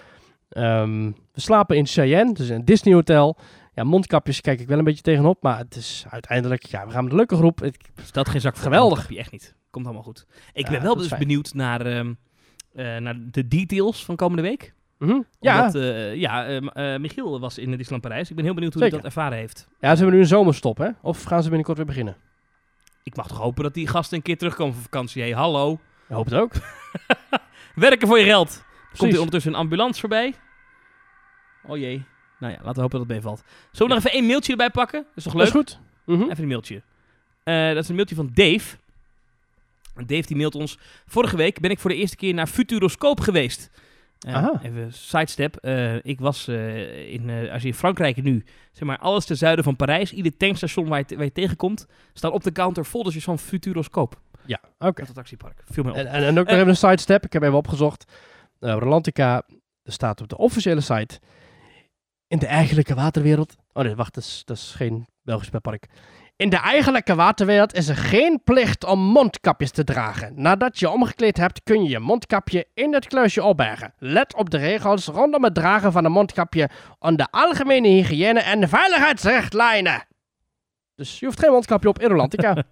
[0.50, 3.38] Ehm, we slapen in Cheyenne, dus in een Disney hotel.
[3.82, 6.66] Ja, mondkapjes kijk ik wel een beetje tegenop, maar het is uiteindelijk...
[6.66, 7.64] Ja, we gaan met een leuke groep.
[7.64, 9.12] Ik, Stelt geen zak voor Geweldig.
[9.16, 9.56] echt niet.
[9.70, 10.26] Komt allemaal goed.
[10.54, 11.20] Ik Ja, ben wel dat dus fijn.
[11.20, 12.14] benieuwd naar, ehm,
[12.74, 14.74] eh, naar de details van komende week.
[14.98, 15.20] Mhm.
[15.40, 15.58] ja.
[15.58, 18.30] Omdat, eh, ja, ehm, eh, Michiel was in Disneyland Parijs.
[18.30, 19.68] Ik ben heel benieuwd hoe hij dat ervaren heeft.
[19.80, 20.90] ja, ze hebben nu een zomerstop, hè?
[21.02, 22.16] Of gaan ze binnenkort weer beginnen?
[23.04, 25.22] Ik mag toch hopen dat die gasten een keer terugkomen van vakantie.
[25.22, 25.74] Hey, hallo.
[26.08, 26.52] Ik hoop het ook.
[27.76, 28.50] Werken voor je geld.
[28.50, 29.14] Komt Precies.
[29.14, 30.34] er ondertussen een ambulance voorbij?
[31.68, 32.06] Oh jee.
[32.42, 33.44] Nou ja, laten we hopen dat het meevalt.
[33.72, 35.02] Zullen we nog even één mailtje erbij pakken?
[35.08, 35.54] Dat is toch Dat leuk?
[35.54, 35.80] is goed.
[36.06, 36.30] Mhm.
[36.30, 36.82] Even een mailtje.
[37.44, 38.76] Eh, dat is een mailtje van Dave.
[40.06, 40.78] Dave die mailt ons.
[41.06, 43.70] Vorige week ben ik voor de eerste keer naar Futuroscoop geweest.
[44.28, 44.60] Aha.
[44.64, 45.56] even sidestep.
[45.56, 49.76] Eh, ik was in, als je in Frankrijk nu, zeg maar, alles ten zuiden van
[49.76, 54.20] Parijs, ieder tankstation waar je, waar je tegenkomt, staan op de counter foldertjes van Futuroscoop.
[54.46, 55.00] Ja, oké.
[55.02, 55.64] Het attractiepark.
[55.66, 55.98] Viel mij op.
[55.98, 57.26] En, en, en ook nog even een sidestep.
[57.26, 58.12] Ik heb even opgezocht.
[58.60, 59.44] Uh, Rolantica
[59.84, 61.20] staat op de officiële site.
[62.32, 63.56] In de eigenlijke waterwereld.
[63.74, 65.88] Oh nee, wacht, dat is, dat is geen Belgisch pretpark.
[66.36, 70.34] In de eigenlijke waterwereld is er geen plicht om mondkapjes te dragen.
[70.36, 73.94] Nadat je omgekleed hebt, kun je je mondkapje in het kluisje opbergen.
[73.98, 76.70] Let op de regels rondom het dragen van een mondkapje
[77.00, 80.06] en de algemene hygiëne en veiligheidsrichtlijnen.
[80.96, 82.64] Dus je hoeft geen mondkapje op in Rolantica.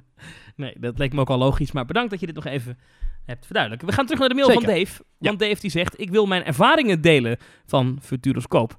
[0.56, 1.72] nee, dat leek me ook al logisch.
[1.72, 2.78] Maar bedankt dat je dit nog even
[3.24, 3.86] hebt verduidelijkt.
[3.86, 4.62] We gaan terug naar de mail van.
[4.62, 5.04] Dave.
[5.18, 8.76] Want Dave die zegt, ik wil mijn ervaringen delen van Futuroscoop.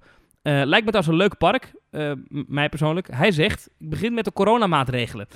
[0.50, 3.08] Eh, lijkt me trouwens een leuk park, eh, mij persoonlijk.
[3.12, 5.28] Hij zegt, ik begin met de coronamaatregelen.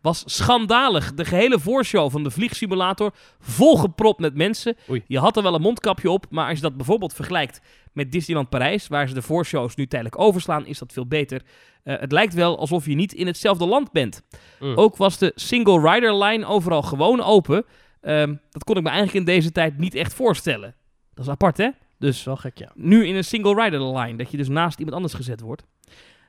[0.00, 1.14] Was schandalig.
[1.14, 4.76] De gehele voorshow van de vliegsimulator volgepropt met mensen.
[4.90, 5.02] Oei.
[5.06, 7.60] Je had er wel een mondkapje op, maar als je dat bijvoorbeeld vergelijkt
[7.92, 11.42] met Disneyland Parijs, waar ze de voorshows nu tijdelijk overslaan, is dat veel beter.
[11.82, 14.22] Eh, het lijkt wel alsof je niet in hetzelfde land bent.
[14.60, 14.76] Mm.
[14.76, 17.64] Ook was de single rider line overal gewoon open.
[18.00, 20.74] Ehm, dat kon ik me eigenlijk in deze tijd niet echt voorstellen.
[21.14, 21.68] Dat is apart, hè?
[22.04, 22.70] Dus wel gek, ja.
[22.74, 25.64] nu in een single rider line, dat je dus naast iemand anders gezet wordt.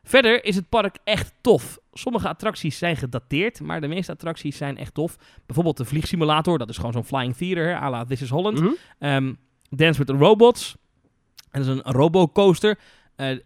[0.03, 1.79] Verder is het park echt tof.
[1.93, 5.17] Sommige attracties zijn gedateerd, maar de meeste attracties zijn echt tof.
[5.45, 8.59] Bijvoorbeeld de vliegsimulator, dat is gewoon zo'n flying theater, hè, à la This is Holland.
[8.59, 8.71] Mhm.
[8.99, 9.33] Ehm,
[9.69, 10.75] Dance with the Robots.
[11.51, 12.79] En dat is een robocoaster.
[13.15, 13.37] Eh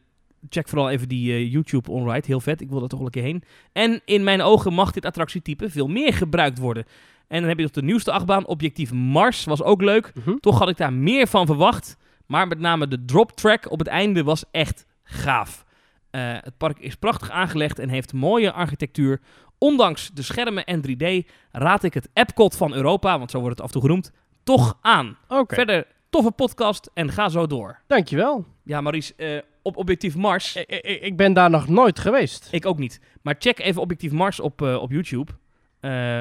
[0.49, 2.27] check vooral even die eh, YouTube onride.
[2.27, 2.61] Heel vet.
[2.61, 3.43] Ik wil er toch wel een keer heen.
[3.71, 6.85] En in mijn ogen mag dit attractietype veel meer gebruikt worden.
[7.27, 8.45] En dan heb je nog de nieuwste achtbaan.
[8.45, 10.11] Objectief Mars was ook leuk.
[10.13, 10.35] Mhm.
[10.35, 11.97] Toch had ik daar meer van verwacht.
[12.29, 15.65] Maar met name de drop track op het einde was echt gaaf.
[16.09, 19.19] Eh, het park is prachtig aangelegd en heeft mooie architectuur.
[19.57, 23.61] Ondanks de schermen en 3D raad ik het Epcot van Europa, want zo wordt het
[23.61, 24.11] af en toe genoemd,
[24.43, 25.17] toch aan.
[25.27, 27.79] Oké, Verder, toffe podcast en ga zo door.
[27.87, 28.45] dankjewel.
[28.63, 30.55] Ja, Maurice, eh, op Objectief Mars,
[31.01, 32.47] ik ben daar nog nooit geweest.
[32.51, 33.01] ik ook niet.
[33.21, 35.31] Maar check even Objectief Mars op, eh, op YouTube.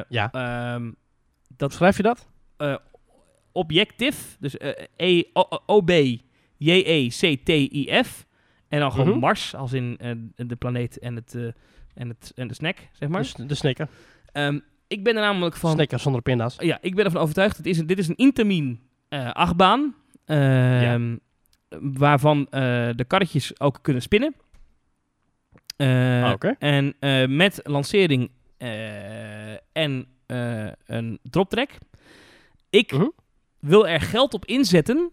[0.09, 0.31] Ja.
[0.33, 0.91] ehm,
[1.59, 2.29] Hoe schrijf je dat?
[3.59, 5.63] Objectief, dus eh, E- O- O-
[7.09, 8.27] O-B-J-E-C-T-I-F.
[8.69, 9.19] En dan gewoon Mhm.
[9.19, 11.43] Mars, als in eh, de planeet en, het, eh,
[11.95, 13.23] en, het, en de snack, zeg maar.
[13.23, 13.89] Dus de snicker.
[14.33, 15.71] Ehm, ik ben er namelijk van...
[15.71, 16.57] Snicker zonder pinda's.
[16.59, 17.57] Ja, ik ben ervan overtuigd.
[17.57, 19.95] Het is een, dit is een intermin eh achtbaan.
[20.25, 21.17] ehm,
[21.81, 22.61] Waarvan eh,
[22.95, 24.35] de karretjes ook kunnen spinnen.
[25.77, 26.55] Eh, Ah, oké.
[26.59, 31.71] En eh, met lancering eh, en eh, een droptrack.
[32.71, 33.07] Ik Mhm.
[33.61, 35.11] Wil er geld op inzetten.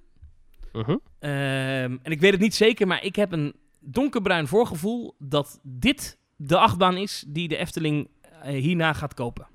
[0.74, 0.98] Mhm.
[1.20, 6.18] Ehm, en ik weet het niet zeker, maar ik heb een donkerbruin voorgevoel dat dit
[6.36, 9.48] de achtbaan is die de Efteling eh, hierna gaat kopen.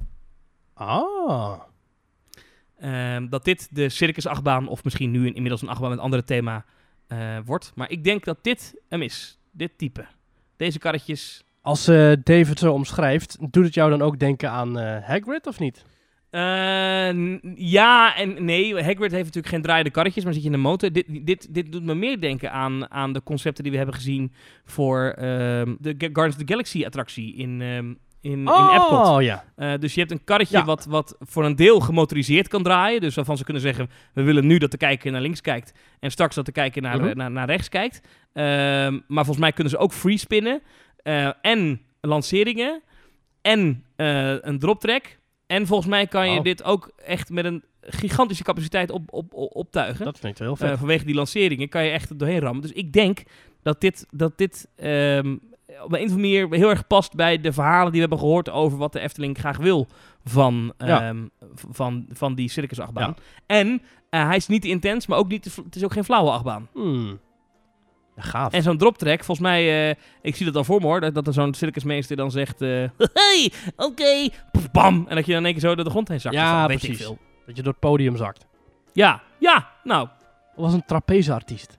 [0.74, 1.60] Ah.
[2.78, 6.24] Ehm, dat dit de circusachtbaan, of misschien nu een, inmiddels een achtbaan met een andere
[6.24, 6.64] thema,
[7.06, 7.72] eh, wordt.
[7.74, 9.38] Maar ik denk dat dit hem is.
[9.50, 10.06] Dit type.
[10.56, 11.44] Deze karretjes.
[11.60, 15.58] Als eh, David zo omschrijft, doet het jou dan ook denken aan eh, Hagrid of
[15.58, 15.84] niet?
[16.30, 17.12] Eh,
[17.54, 18.74] ja en nee.
[18.74, 20.92] Hagrid heeft natuurlijk geen draaiende karretjes, maar zit je in de motor.
[20.92, 24.32] Dit, dit, dit doet me meer denken aan, aan de concepten die we hebben gezien
[24.64, 27.86] voor ehm, de Guardians of the Galaxy attractie in, ehm,
[28.20, 29.06] in, in Epcot.
[29.08, 29.44] Oh ja.
[29.56, 30.64] Eh, dus je hebt een karretje Ja.
[30.64, 33.00] wat, wat voor een deel gemotoriseerd kan draaien.
[33.00, 35.72] Dus waarvan ze kunnen zeggen, we willen nu dat de kijker naar links kijkt.
[36.00, 37.16] En straks dat de kijker naar, Mhm.
[37.16, 38.00] naar, naar rechts kijkt.
[38.32, 40.62] Ehm, maar volgens mij kunnen ze ook free spinnen.
[41.02, 42.82] eh, en lanceringen.
[43.42, 43.84] En
[44.42, 45.18] een drop track.
[45.50, 49.56] En volgens mij kan je dit ook echt met een gigantische capaciteit op, op, op-
[49.56, 50.04] optuigen.
[50.04, 50.78] Dat vind ik heel Eh, vet.
[50.78, 52.62] vanwege die lanceringen kan je echt er doorheen rammen.
[52.62, 53.22] Dus ik denk
[53.62, 55.32] dat dit, dat dit ehm,
[55.66, 58.50] op een of andere manier heel erg past bij de verhalen die we hebben gehoord
[58.50, 59.86] over wat de Efteling graag wil
[60.24, 61.08] van, Ja.
[61.08, 61.26] ehm,
[61.70, 63.14] van, van die circusachtbaan.
[63.46, 66.30] En eh, hij is niet te intens, maar ook niet het is ook geen flauwe
[66.30, 66.68] achtbaan.
[66.72, 67.18] Hmm.
[68.22, 68.52] Ja, gaaf.
[68.52, 71.26] En zo'n droptrack, volgens mij, eh, ik zie dat dan voor me hoor, dat, dat
[71.26, 72.68] er zo'n circusmeester dan zegt, eh,
[73.12, 74.28] hey, oké,
[74.72, 76.34] bam, en dat je dan in één keer zo door de grond heen zakt.
[76.34, 77.04] Ja, weet ik precies.
[77.04, 77.18] veel.
[77.46, 78.46] Dat je door het podium zakt.
[78.92, 80.08] Ja, ja, nou,
[80.54, 81.78] Of was een trapezeartiest.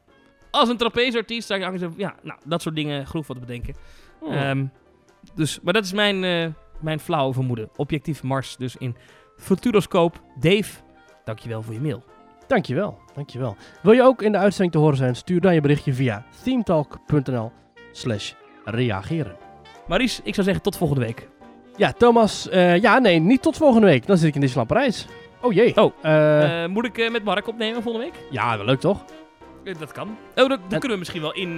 [0.52, 3.76] als een trapezeartiest, zou ik zeggen, ja, nou, dat soort dingen groef wat te bedenken.
[4.20, 4.32] Hmm.
[4.32, 4.66] Ehm,
[5.36, 6.48] dus, maar dat is mijn, eh,
[6.80, 7.70] mijn flauwe vermoeden.
[7.76, 8.96] Objectief Mars, dus in
[9.38, 10.18] Futuroscope.
[10.40, 10.80] Dave,
[11.24, 12.04] dankjewel voor je mail.
[12.56, 13.56] Dankjewel, dankjewel.
[13.82, 15.16] Wil je ook in de uitzending te horen zijn?
[15.16, 17.52] Stuur dan je berichtje via themetalk.nl
[17.92, 18.32] slash
[18.66, 19.36] reageren.
[19.88, 21.28] Maries, ik zou zeggen tot volgende week.
[21.76, 22.50] Ja, Thomas.
[22.50, 24.06] eh, ja, nee, niet tot volgende week.
[24.08, 25.08] Dan zit ik in Disneyland Parijs.
[25.42, 25.78] Oh jee.
[25.82, 28.24] Oh, Eh, Eh, moet ik met Mark opnemen volgende week?
[28.32, 29.04] ja, wel leuk toch?
[29.80, 30.08] Dat kan.
[30.10, 31.50] Oh, dat, dat En- kunnen we misschien wel in...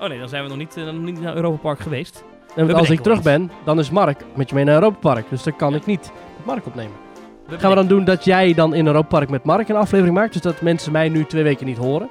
[0.00, 2.24] Oh nee, dan zijn we nog niet, nog niet naar Europa Park geweest.
[2.56, 5.30] En als ik terug ben, dan is Mark met je mee naar Europa Park.
[5.30, 6.96] Dus dan kan ik niet met Mark opnemen.
[7.60, 10.32] Gaan we dan doen dat jij dan in Europa Park met Mark een aflevering maakt?
[10.32, 12.08] Dus dat mensen mij nu twee weken niet horen?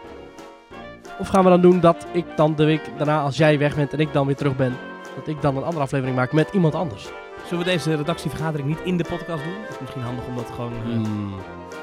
[1.19, 3.93] Of gaan we dan doen dat ik dan de week daarna, als jij weg bent
[3.93, 4.77] en ik dan weer terug ben,
[5.15, 7.09] dat ik dan een andere aflevering maak met iemand anders?
[7.47, 9.53] Zullen we deze redactievergadering niet in de podcast doen?
[9.61, 10.71] Dat is misschien handig om dat gewoon...
[10.73, 11.33] eh, Hmm.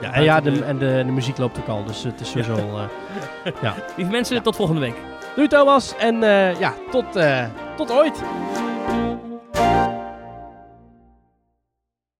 [0.00, 2.28] Ja, en, ja de, de- en de, de muziek loopt ook al, dus het is
[2.30, 2.54] sowieso...
[2.54, 4.42] eh Lieve mensen, Ja.
[4.42, 4.94] tot volgende week.
[5.34, 7.44] Doei Thomas en eh, ja, tot, eh,
[7.76, 8.22] tot ooit!